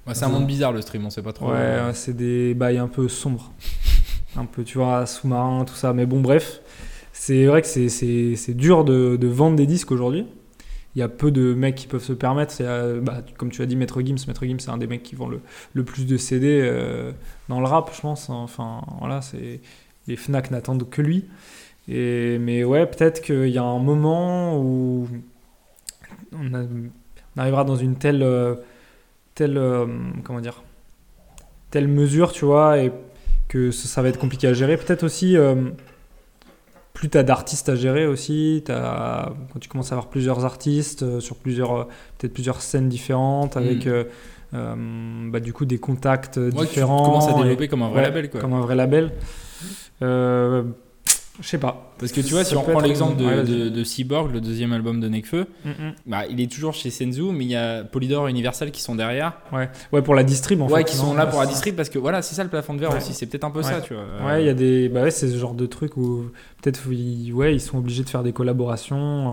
Bah, 0.06 0.14
c'est 0.14 0.24
un 0.24 0.30
monde 0.30 0.46
bizarre 0.46 0.72
le 0.72 0.80
stream, 0.80 1.04
on 1.04 1.10
sait 1.10 1.22
pas 1.22 1.32
trop. 1.32 1.50
Ouais, 1.50 1.78
c'est 1.92 2.16
des 2.16 2.54
bails 2.54 2.78
un 2.78 2.88
peu 2.88 3.08
sombres. 3.08 3.52
un 4.36 4.46
peu, 4.46 4.64
tu 4.64 4.78
vois, 4.78 5.04
sous-marin, 5.04 5.64
tout 5.66 5.74
ça. 5.74 5.92
Mais 5.92 6.06
bon, 6.06 6.20
bref. 6.20 6.61
C'est 7.24 7.46
vrai 7.46 7.62
que 7.62 7.68
c'est- 7.68 8.54
dur 8.54 8.82
de, 8.84 9.14
de 9.14 9.28
vendre 9.28 9.54
des 9.54 9.68
disques 9.68 9.92
aujourd'hui. 9.92 10.26
Il 10.96 10.98
y 10.98 11.02
a 11.02 11.08
peu 11.08 11.30
de 11.30 11.54
mecs 11.54 11.76
qui 11.76 11.86
peuvent 11.86 12.02
se 12.02 12.12
permettre. 12.12 12.56
Euh, 12.60 13.00
bah, 13.00 13.22
comme 13.38 13.52
tu 13.52 13.62
as 13.62 13.66
dit, 13.66 13.76
Maître 13.76 14.02
Gims. 14.02 14.16
Maître 14.26 14.44
Gims, 14.44 14.58
c'est 14.58 14.70
un 14.70 14.76
des 14.76 14.88
mecs 14.88 15.04
qui 15.04 15.14
vend 15.14 15.28
le, 15.28 15.40
le 15.72 15.84
plus 15.84 16.04
de 16.04 16.16
CD 16.16 16.60
euh, 16.60 17.12
dans 17.48 17.60
le 17.60 17.66
rap, 17.66 17.92
je 17.94 18.00
pense. 18.00 18.28
Enfin, 18.28 18.82
voilà, 18.98 19.22
c'est 19.22 19.60
les 20.08 20.16
Fnac 20.16 20.50
n'attendent 20.50 20.90
que 20.90 21.00
lui. 21.00 21.26
Et, 21.86 22.38
mais 22.40 22.64
ouais, 22.64 22.86
peut-être 22.86 23.22
qu'il 23.22 23.50
y 23.50 23.58
a 23.58 23.62
un 23.62 23.78
moment 23.78 24.58
où 24.58 25.06
on, 26.32 26.50
arrivera 27.36 27.62
dans 27.62 27.76
une 27.76 27.94
telle, 27.94 28.24
euh, 28.24 28.56
telle, 29.36 29.60
comment 30.24 30.40
dire, 30.40 30.64
telle 31.70 31.86
mesure, 31.86 32.32
tu 32.32 32.46
vois, 32.46 32.80
et 32.80 32.90
que 33.46 33.70
ça, 33.70 33.86
ça 33.86 34.02
va 34.02 34.08
être 34.08 34.18
compliqué 34.18 34.48
à 34.48 34.54
gérer. 34.54 34.76
Peut-être 34.76 35.04
aussi, 35.04 35.36
plus 37.02 37.10
tu 37.10 37.18
as 37.18 37.24
d'artistes 37.24 37.68
à 37.68 37.74
gérer 37.74 38.06
aussi, 38.06 38.62
quand 38.64 39.58
tu 39.60 39.68
commences 39.68 39.90
à 39.90 39.96
avoir 39.96 40.08
plusieurs 40.08 40.44
artistes 40.44 41.02
euh, 41.02 41.18
sur 41.18 41.34
plusieurs, 41.34 41.72
euh, 41.76 41.84
peut-être 42.16 42.32
plusieurs 42.32 42.62
scènes 42.62 42.88
différentes, 42.88 43.56
avec 43.56 43.86
Mm. 43.86 44.04
euh, 44.54 45.28
bah, 45.32 45.40
du 45.40 45.52
coup 45.52 45.64
des 45.64 45.78
contacts 45.78 46.36
Ouais, 46.36 46.50
que 46.52 46.56
tu 46.60 46.64
différents. 46.66 47.02
commences 47.04 47.26
à 47.26 47.32
et- 47.32 47.42
développer 47.42 47.66
comme 47.66 47.82
un 47.82 47.88
vrai 47.88 48.02
ouais, 48.02 48.06
label. 48.06 48.30
Quoi. 48.30 48.40
Comme 48.40 48.52
un 48.52 48.60
vrai 48.60 48.76
label. 48.76 49.10
Euh, 50.02 50.62
je 51.42 51.48
sais 51.48 51.58
pas. 51.58 51.92
Parce 51.98 52.10
que 52.12 52.20
tu 52.22 52.32
vois, 52.32 52.44
si 52.44 52.56
on 52.56 52.62
prend 52.62 52.80
l'exemple 52.80 53.16
de, 53.16 53.24
Ouais, 53.26 53.42
de, 53.44 53.68
de 53.68 53.84
Cyborg, 53.84 54.32
le 54.32 54.40
deuxième 54.40 54.72
album 54.72 54.98
de 55.00 55.08
Nekfeu, 55.08 55.46
bah, 56.06 56.24
il 56.30 56.40
est 56.40 56.50
toujours 56.50 56.72
chez 56.72 56.90
Senzu, 56.90 57.22
mais 57.32 57.44
il 57.44 57.50
y 57.50 57.56
a 57.56 57.84
Polydor 57.84 58.28
et 58.28 58.30
Universal 58.30 58.70
qui 58.70 58.80
sont 58.80 58.94
derrière. 58.94 59.34
Ouais, 59.52 60.02
pour 60.02 60.14
la 60.14 60.24
distrib 60.24 60.62
en 60.62 60.68
ouais, 60.68 60.78
fait. 60.80 60.84
qui 60.92 60.96
non 60.96 61.04
sont 61.10 61.14
là 61.14 61.26
pour 61.26 61.40
la 61.40 61.44
Ouais, 61.46 61.52
distrib 61.52 61.76
parce 61.76 61.88
que 61.90 61.98
voilà, 61.98 62.22
c'est 62.22 62.34
ça 62.34 62.42
le 62.44 62.48
plafond 62.50 62.74
de 62.74 62.80
verre 62.80 62.90
Ouais. 62.90 62.96
aussi, 62.96 63.12
c'est 63.12 63.26
peut-être 63.26 63.44
un 63.44 63.50
peu 63.50 63.58
Ouais. 63.58 63.64
ça, 63.64 63.80
tu 63.82 63.92
vois. 63.94 64.02
Euh, 64.04 64.26
Ouais, 64.26 64.42
il 64.42 64.46
y 64.46 64.50
a 64.50 64.54
des. 64.54 64.88
Bah 64.88 65.02
ouais, 65.02 65.10
c'est 65.10 65.28
ce 65.28 65.36
genre 65.36 65.54
de 65.54 65.66
truc 65.66 65.96
où 65.96 66.30
peut-être 66.62 66.80
ils... 66.90 67.32
Ouais, 67.32 67.54
ils 67.54 67.60
sont 67.60 67.78
obligés 67.78 68.02
de 68.04 68.08
faire 68.08 68.22
des 68.22 68.32
collaborations 68.32 69.28
euh, 69.28 69.32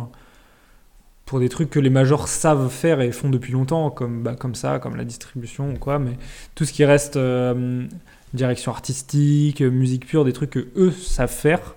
pour 1.26 1.40
des 1.40 1.50
trucs 1.50 1.70
que 1.70 1.80
les 1.80 1.90
majors 1.92 2.28
savent 2.28 2.70
faire 2.70 3.02
et 3.02 3.12
font 3.12 3.30
depuis 3.30 3.54
longtemps, 3.54 3.92
comme, 3.92 4.24
bah, 4.24 4.36
comme 4.36 4.56
ça, 4.56 4.80
comme 4.80 4.96
la 4.96 5.04
distribution 5.06 5.70
ou 5.72 5.78
quoi. 5.78 6.00
Mais 6.00 6.14
tout 6.56 6.66
ce 6.66 6.74
qui 6.74 6.84
reste 6.86 7.18
euh, 7.18 7.86
direction 8.34 8.72
artistique, 8.72 9.62
musique 9.62 10.06
pure, 10.08 10.26
des 10.26 10.34
trucs 10.34 10.50
que 10.50 10.68
eux 10.76 10.92
savent 10.92 11.32
faire, 11.32 11.76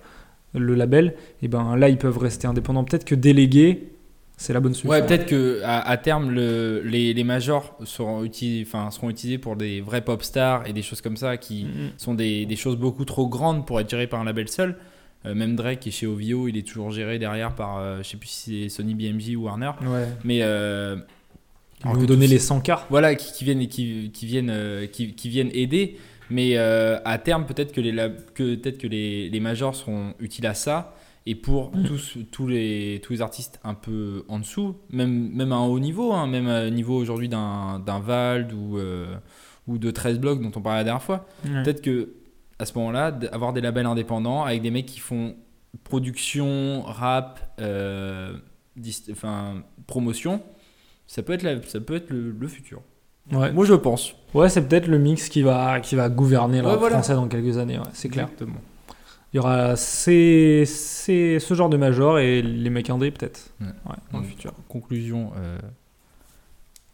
le 0.53 0.75
label, 0.75 1.15
et 1.41 1.47
ben 1.47 1.75
là 1.75 1.89
ils 1.89 1.97
peuvent 1.97 2.17
rester 2.17 2.47
indépendants. 2.47 2.83
Peut-être 2.83 3.05
que 3.05 3.15
déléguer, 3.15 3.89
c'est 4.37 4.53
la 4.53 4.59
bonne 4.59 4.73
solution. 4.73 4.89
Ouais, 4.89 5.05
peut-être 5.05 5.25
que 5.25 5.61
à, 5.63 5.79
à 5.87 5.97
terme, 5.97 6.31
le, 6.31 6.81
les, 6.85 7.13
les 7.13 7.23
majors 7.23 7.77
seront, 7.85 8.23
utilisés, 8.23 8.65
enfin, 8.67 8.89
seront 8.91 9.09
utilisés 9.09 9.37
pour 9.37 9.55
des 9.55 9.79
vrais 9.81 10.01
pop 10.01 10.21
stars 10.23 10.67
et 10.67 10.73
des 10.73 10.81
choses 10.81 11.01
comme 11.01 11.17
ça 11.17 11.37
qui 11.37 11.63
Mhm. 11.65 11.89
sont 11.97 12.13
des, 12.13 12.45
des 12.45 12.55
choses 12.55 12.75
beaucoup 12.77 13.05
trop 13.05 13.27
grandes 13.27 13.65
pour 13.65 13.79
être 13.79 13.89
gérées 13.89 14.07
par 14.07 14.19
un 14.19 14.25
label 14.25 14.47
seul. 14.49 14.75
Euh, 15.25 15.33
même 15.35 15.55
Drake 15.55 15.79
qui 15.79 15.89
est 15.89 15.91
chez 15.93 16.05
OVO, 16.07 16.47
il 16.49 16.57
est 16.57 16.67
toujours 16.67 16.91
géré 16.91 17.17
derrière 17.19 17.55
par, 17.55 17.77
euh, 17.77 17.99
je 18.03 18.09
sais 18.09 18.17
plus 18.17 18.27
si 18.27 18.63
c'est 18.63 18.69
Sony 18.69 18.93
BMG 18.95 19.37
ou 19.37 19.43
Warner. 19.45 19.71
Ouais. 19.85 20.07
Mais 20.25 20.39
euh, 20.41 20.97
alors 21.83 21.97
que 21.99 22.05
donner 22.05 22.27
les 22.27 22.39
100 22.39 22.59
quarts. 22.61 22.85
voilà, 22.89 23.15
qui, 23.15 23.31
qui 23.31 23.43
viennent, 23.45 23.67
qui, 23.67 24.11
qui 24.13 24.25
viennent, 24.25 24.49
euh, 24.49 24.85
qui, 24.87 25.13
qui 25.13 25.29
viennent 25.29 25.51
aider. 25.53 25.97
Mais 26.33 26.57
euh, 26.57 26.99
à 27.05 27.17
terme, 27.19 27.45
peut-être 27.45 27.71
que 27.71 27.81
les, 27.81 27.91
lab- 27.91 28.17
que, 28.33 28.55
peut-être 28.55 28.77
que 28.79 28.87
les, 28.87 29.29
les 29.29 29.39
majors 29.39 29.75
seront 29.75 30.13
utiles 30.19 30.47
à 30.47 30.53
ça. 30.53 30.95
Et 31.25 31.35
pour 31.35 31.73
Mm. 31.75 31.83
tous, 31.85 32.17
tous, 32.31 32.47
les, 32.47 32.99
tous 33.03 33.13
les 33.13 33.21
artistes 33.21 33.59
un 33.63 33.75
peu 33.75 34.25
en 34.27 34.39
dessous, 34.39 34.75
même, 34.89 35.29
même 35.33 35.51
à 35.53 35.55
un 35.55 35.65
haut 35.65 35.79
niveau, 35.79 36.11
hein, 36.11 36.27
même 36.27 36.47
à 36.47 36.57
un 36.57 36.69
niveau 36.69 36.97
aujourd'hui 36.97 37.29
d'un, 37.29 37.81
Vald 37.99 38.51
ou, 38.51 38.77
euh, 38.77 39.15
ou 39.67 39.77
de 39.77 39.89
13 39.91 40.19
blocs 40.19 40.41
dont 40.41 40.51
on 40.55 40.61
parlait 40.61 40.79
la 40.79 40.83
dernière 40.83 41.03
fois, 41.03 41.25
peut-être 41.63 41.81
que 41.81 42.09
à 42.59 42.65
ce 42.65 42.77
moment-là, 42.77 43.11
d'avoir 43.11 43.53
des 43.53 43.61
labels 43.61 43.85
indépendants 43.85 44.43
avec 44.43 44.61
des 44.61 44.71
mecs 44.71 44.85
qui 44.85 44.99
font 44.99 45.35
production, 45.85 46.81
rap, 46.83 47.39
euh, 47.59 48.33
promotion, 49.87 50.41
ça 51.07 51.23
peut 51.23 51.33
être, 51.33 51.43
la- 51.43 51.61
ça 51.63 51.79
peut 51.79 51.95
être 51.95 52.09
le, 52.09 52.31
le 52.31 52.47
futur. 52.47 52.81
Ouais, 53.31 53.51
Moi, 53.53 53.65
je 53.65 53.73
pense. 53.73 54.15
ouais 54.33 54.49
c'est 54.49 54.67
peut-être 54.67 54.87
le 54.87 54.97
mix 54.99 55.29
qui 55.29 55.41
va, 55.43 55.79
qui 55.79 55.95
va 55.95 56.09
gouverner 56.09 56.57
le 56.59 56.65
Ouais, 56.65 56.71
rap 56.71 56.79
voilà. 56.79 56.95
français 56.95 57.13
dans 57.15 57.27
quelques 57.27 57.57
années, 57.57 57.77
ouais, 57.79 57.85
c'est 57.93 58.09
clair. 58.09 58.25
Exactement. 58.25 58.59
Il 59.33 59.37
y 59.37 59.39
aura 59.39 59.75
ces, 59.75 60.63
ces- 60.67 61.39
ce 61.39 61.53
genre 61.55 61.69
de 61.69 61.77
major 61.77 62.19
et 62.19 62.41
les 62.41 62.69
mecs 62.69 62.89
indés 62.89 63.09
peut-être. 63.11 63.49
Ouais. 63.61 63.67
Ouais, 63.67 63.95
dans 64.11 64.19
le 64.19 64.23
Donc, 64.25 64.31
futur. 64.31 64.51
Conclusion. 64.67 65.31
euh, 65.37 65.57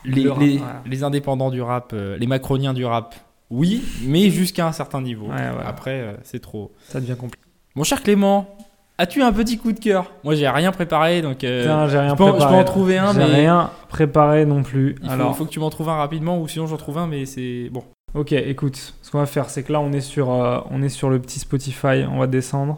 les, 0.05 0.23
Le 0.23 0.31
rap, 0.31 0.39
les- 0.41 0.57
voilà. 0.57 0.81
les 0.85 1.03
indépendants 1.03 1.49
du 1.49 1.61
rap, 1.61 1.91
euh, 1.93 2.15
les 2.17 2.27
macroniens 2.27 2.73
du 2.73 2.85
rap, 2.85 3.15
oui, 3.49 3.83
mais 4.05 4.29
jusqu'à 4.29 4.67
un 4.67 4.71
certain 4.71 5.01
niveau. 5.01 5.25
Ouais, 5.27 5.33
ouais. 5.33 5.63
Après, 5.65 5.99
euh, 5.99 6.13
c'est 6.23 6.39
trop. 6.39 6.71
Ça 6.87 7.01
devient 7.01 7.15
compliqué. 7.19 7.43
Mon 7.75 7.83
cher 7.83 8.01
Clément, 8.03 8.55
as-tu 8.99 9.23
un 9.23 9.31
petit 9.33 9.57
coup 9.57 9.71
de 9.71 9.79
cœur? 9.79 10.11
Moi, 10.23 10.35
j'ai 10.35 10.47
rien 10.47 10.71
préparé, 10.71 11.21
donc 11.23 11.43
euh, 11.43 11.61
Putain, 11.63 11.87
j'ai 11.87 11.97
rien 11.99 12.09
je, 12.09 12.15
peux, 12.15 12.23
en- 12.23 12.27
je 12.27 12.31
préparé. 12.33 12.53
peux 12.55 12.61
en 12.61 12.63
trouver 12.65 12.97
un, 12.99 13.13
J'ai 13.13 13.19
mais 13.19 13.25
rien 13.25 13.71
préparé 13.89 14.45
non 14.45 14.61
plus. 14.61 14.95
il 15.01 15.07
faut, 15.07 15.11
Alors, 15.13 15.31
il 15.31 15.37
faut 15.37 15.45
que 15.45 15.49
tu 15.49 15.59
m'en 15.59 15.69
trouves 15.71 15.89
un 15.89 15.95
rapidement, 15.95 16.39
ou 16.39 16.47
sinon 16.47 16.67
j'en 16.67 16.77
trouve 16.77 16.97
un, 16.99 17.07
mais 17.07 17.25
c'est 17.25 17.69
bon. 17.71 17.83
ok, 18.13 18.33
écoute, 18.33 18.93
ce 19.01 19.09
qu'on 19.09 19.17
va 19.19 19.25
faire, 19.25 19.49
c'est 19.49 19.63
que 19.63 19.73
là, 19.73 19.79
on 19.81 19.91
est 19.91 20.01
sur, 20.01 20.31
euh, 20.31 20.59
on 20.69 20.81
est 20.83 20.89
sur 20.89 21.09
le 21.09 21.19
petit 21.19 21.39
Spotify. 21.39 22.05
On 22.11 22.19
va 22.19 22.27
descendre. 22.27 22.77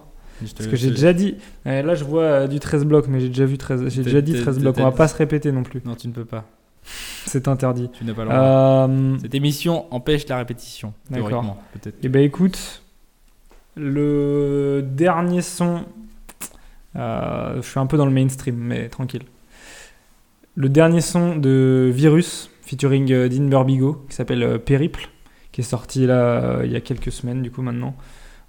Parce 0.57 0.67
que 0.67 0.75
j'ai 0.75 0.89
déjà 0.89 1.13
dit. 1.13 1.35
eh, 1.67 1.83
là, 1.83 1.93
je 1.93 2.03
vois 2.03 2.23
euh, 2.23 2.47
du 2.47 2.59
13 2.59 2.85
blocs, 2.85 3.07
mais 3.07 3.19
j'ai 3.19 3.27
déjà 3.27 3.45
vu 3.45 3.59
13. 3.59 3.89
J'ai 3.89 4.01
déjà 4.01 4.21
dit 4.21 4.33
t'as- 4.33 4.41
13 4.41 4.55
t'as- 4.55 4.61
blocs. 4.61 4.75
On 4.79 4.83
va 4.85 4.91
pas 4.91 5.07
se 5.07 5.15
répéter 5.15 5.51
non 5.51 5.61
plus. 5.61 5.81
Non, 5.85 5.93
tu 5.93 6.07
ne 6.07 6.13
peux 6.13 6.25
pas. 6.25 6.45
C'est 7.27 7.47
interdit. 7.47 7.91
Tu 7.93 8.03
n'as 8.05 8.13
pas 8.15 8.23
le 8.23 8.29
droit. 8.29 8.39
Euh, 8.39 9.17
Cette 9.21 9.35
émission 9.35 9.85
empêche 9.93 10.27
la 10.27 10.37
répétition, 10.37 10.93
D'accord. 11.11 11.27
théoriquement, 11.29 11.57
peut-être. 11.73 11.95
Eh 12.01 12.09
ben 12.09 12.23
écoute, 12.23 12.81
le 13.75 14.81
dernier 14.83 15.41
son, 15.43 15.75
euh, 15.75 15.79
je 16.95 17.61
suis 17.61 17.79
un 17.79 17.85
peu 17.85 17.97
dans 17.97 18.05
le 18.05 18.11
mainstream, 18.11 18.55
mais 18.55 18.89
tranquille. 18.89 19.23
Le 20.55 20.67
dernier 20.69 21.01
son 21.01 21.35
de 21.37 21.89
Virus, 21.93 22.49
featuring 22.63 23.11
euh, 23.11 23.29
Dean 23.29 23.45
Burbigo, 23.47 24.05
qui 24.09 24.15
s'appelle 24.15 24.43
euh, 24.43 24.57
Périple, 24.57 25.09
qui 25.51 25.61
est 25.61 25.65
sorti 25.65 26.05
là 26.05 26.15
euh, 26.59 26.61
il 26.65 26.71
y 26.71 26.75
a 26.75 26.81
quelques 26.81 27.11
semaines 27.11 27.41
du 27.41 27.51
coup 27.51 27.61
maintenant, 27.61 27.95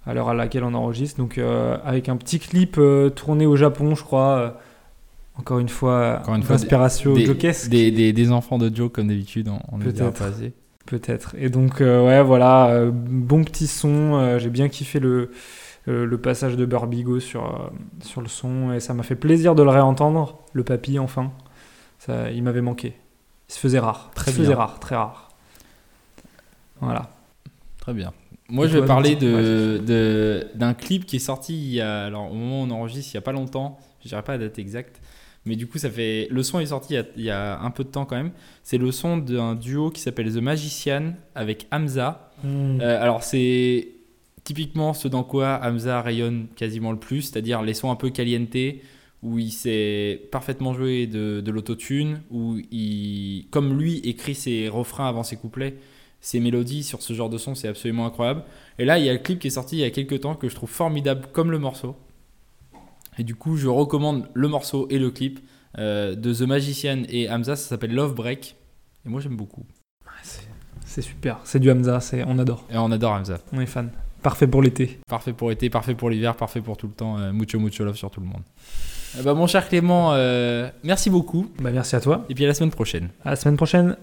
à 0.05 0.13
l'heure 0.13 0.29
à 0.29 0.33
laquelle 0.33 0.63
on 0.65 0.73
enregistre. 0.73 1.17
Donc 1.17 1.37
euh, 1.37 1.77
avec 1.85 2.09
un 2.09 2.17
petit 2.17 2.39
clip 2.39 2.75
euh, 2.77 3.09
tourné 3.09 3.45
au 3.45 3.55
Japon, 3.55 3.95
je 3.95 4.03
crois. 4.03 4.37
euh, 4.37 4.49
encore 5.35 5.57
une 5.59 5.69
fois, 5.69 6.19
Encore 6.21 6.35
une 6.35 6.43
fois, 6.43 6.55
inspiration 6.57 7.13
des, 7.15 7.25
des, 7.69 7.89
des- 7.91 8.13
des 8.13 8.31
enfants 8.31 8.59
de 8.59 8.69
Joe, 8.73 8.91
comme 8.91 9.07
d'habitude, 9.07 9.49
on, 9.71 9.77
ne 9.79 9.83
le 9.85 9.91
pas 10.11 10.27
assez. 10.27 10.53
Peut-être. 10.85 11.35
Et 11.39 11.49
donc, 11.49 11.79
euh, 11.81 12.05
ouais, 12.05 12.21
voilà, 12.21 12.67
euh, 12.67 12.91
bon 12.93 13.43
petit 13.43 13.65
son. 13.67 14.15
euh, 14.15 14.37
J'ai 14.37 14.49
bien 14.51 14.67
kiffé 14.67 14.99
le, 14.99 15.31
euh, 15.87 16.05
le 16.05 16.17
passage 16.17 16.55
de 16.55 16.65
Burbigo 16.65 17.19
sur, 17.19 17.45
euh, 17.45 17.69
sur 18.03 18.21
le 18.21 18.27
son 18.27 18.71
et 18.73 18.79
ça 18.79 18.93
m'a 18.93 19.03
fait 19.03 19.15
plaisir 19.15 19.55
de 19.55 19.63
le 19.63 19.69
réentendre. 19.69 20.39
Le 20.53 20.63
papy, 20.63 20.99
enfin. 20.99 21.31
Ça, 21.99 22.31
il 22.31 22.43
m'avait 22.43 22.61
manqué. 22.61 22.95
Il 23.49 23.53
se 23.53 23.59
faisait 23.59 23.79
rare. 23.79 24.11
Très 24.15 24.31
il 24.31 24.33
se 24.35 24.39
faisait 24.41 24.53
rare, 24.53 24.79
très 24.79 24.95
rare. 24.95 25.29
Voilà. 26.81 27.09
Très 27.79 27.93
bien. 27.93 28.13
Moi, 28.49 28.65
Et 28.65 28.69
je 28.69 28.77
vais 28.77 28.85
parler 28.85 29.11
Lucie 29.15 29.25
de, 29.25 29.81
de- 29.85 30.47
d'un 30.55 30.73
clip 30.73 31.05
qui 31.05 31.15
est 31.15 31.19
sorti 31.19 31.53
il 31.53 31.73
y 31.73 31.81
a, 31.81 32.05
alors, 32.05 32.29
au 32.31 32.35
moment 32.35 32.61
où 32.61 32.65
on 32.65 32.71
enregistre, 32.71 33.13
il 33.13 33.17
n'y 33.17 33.19
a 33.19 33.21
pas 33.21 33.31
longtemps. 33.31 33.79
Je 34.03 34.09
dirais 34.09 34.21
pas 34.21 34.33
la 34.33 34.39
date 34.39 34.59
exacte. 34.59 35.01
Mais 35.45 35.55
du 35.55 35.67
coup, 35.67 35.77
ça 35.77 35.89
fait. 35.89 36.27
Le 36.29 36.43
son 36.43 36.59
est 36.59 36.67
sorti 36.67 36.93
il 36.93 36.95
y 36.95 36.99
a, 36.99 37.03
il 37.17 37.23
y 37.23 37.29
a 37.29 37.59
un 37.59 37.71
peu 37.71 37.83
de 37.83 37.89
temps 37.89 38.05
quand 38.05 38.15
même. 38.15 38.31
C'est 38.63 38.77
le 38.77 38.91
son 38.91 39.17
d'un 39.17 39.55
duo 39.55 39.91
qui 39.91 40.01
s'appelle 40.01 40.31
The 40.33 40.37
Magician 40.41 41.13
avec 41.35 41.67
Hamza. 41.71 42.31
Hmm. 42.43 42.79
Euh, 42.81 43.01
alors, 43.01 43.23
c'est 43.23 43.87
typiquement 44.43 44.93
ce 44.93 45.07
dans 45.07 45.23
quoi 45.23 45.59
Hamza 45.63 46.01
rayonne 46.01 46.47
quasiment 46.55 46.91
le 46.91 46.99
plus, 46.99 47.23
c'est-à-dire 47.23 47.61
les 47.61 47.73
sons 47.73 47.91
un 47.91 47.95
peu 47.95 48.09
caliente, 48.09 48.55
où 49.21 49.39
il 49.39 49.51
sait 49.51 50.27
parfaitement 50.31 50.73
jouer 50.73 51.07
de, 51.07 51.41
de 51.41 51.51
l'autotune, 51.51 52.21
où 52.29 52.57
il, 52.71 53.47
comme 53.51 53.77
lui, 53.77 53.99
écrit 53.99 54.35
ses 54.35 54.67
refrains 54.67 55.07
avant 55.07 55.23
ses 55.23 55.37
couplets, 55.37 55.75
ses 56.19 56.39
mélodies 56.39 56.83
sur 56.83 57.01
ce 57.01 57.13
genre 57.13 57.29
de 57.29 57.37
son, 57.37 57.55
c'est 57.55 57.67
absolument 57.67 58.05
incroyable. 58.05 58.43
Et 58.79 58.85
là, 58.85 58.97
il 58.99 59.05
y 59.05 59.09
a 59.09 59.13
le 59.13 59.19
clip 59.19 59.39
qui 59.39 59.47
est 59.47 59.51
sorti 59.51 59.77
il 59.77 59.79
y 59.79 59.83
a 59.83 59.91
quelques 59.91 60.21
temps 60.21 60.35
que 60.35 60.49
je 60.49 60.55
trouve 60.55 60.69
formidable 60.69 61.27
comme 61.31 61.51
le 61.51 61.59
morceau. 61.59 61.95
Et 63.17 63.23
du 63.23 63.35
coup, 63.35 63.57
je 63.57 63.67
recommande 63.67 64.27
le 64.33 64.47
morceau 64.47 64.87
et 64.89 64.99
le 64.99 65.11
clip 65.11 65.39
euh, 65.77 66.15
de 66.15 66.33
The 66.33 66.41
Magician 66.41 67.03
et 67.09 67.29
Hamza, 67.29 67.55
ça 67.55 67.69
s'appelle 67.69 67.93
Love 67.93 68.15
Break. 68.15 68.55
Et 69.05 69.09
moi, 69.09 69.21
j'aime 69.21 69.35
beaucoup. 69.35 69.65
C'est 70.85 71.01
super. 71.01 71.39
C'est 71.43 71.59
du 71.59 71.71
Hamza. 71.71 71.99
On 72.27 72.37
adore. 72.39 72.65
Et 72.69 72.77
on 72.77 72.91
adore 72.91 73.13
Hamza. 73.13 73.39
On 73.51 73.59
est 73.59 73.65
fan. 73.65 73.91
Parfait 74.23 74.47
pour 74.47 74.61
l'été. 74.61 74.99
Parfait 75.07 75.33
pour 75.33 75.49
l'été, 75.49 75.69
parfait 75.69 75.95
pour 75.95 76.09
l'hiver, 76.09 76.35
parfait 76.35 76.61
pour 76.61 76.77
tout 76.77 76.87
le 76.87 76.93
temps. 76.93 77.19
Euh, 77.19 77.33
mucho, 77.33 77.59
mucho 77.59 77.83
love 77.83 77.97
sur 77.97 78.09
tout 78.09 78.21
le 78.21 78.25
monde. 78.25 78.41
Euh, 79.17 79.23
bah, 79.23 79.33
mon 79.33 79.47
cher 79.47 79.67
Clément, 79.67 80.13
euh, 80.13 80.69
merci 80.83 81.09
beaucoup. 81.09 81.51
Bah, 81.61 81.71
merci 81.71 81.95
à 81.97 81.99
toi. 81.99 82.25
Et 82.29 82.33
puis 82.33 82.45
à 82.45 82.47
la 82.47 82.53
semaine 82.53 82.71
prochaine. 82.71 83.09
À 83.25 83.31
la 83.31 83.35
semaine 83.35 83.57
prochaine. 83.57 83.97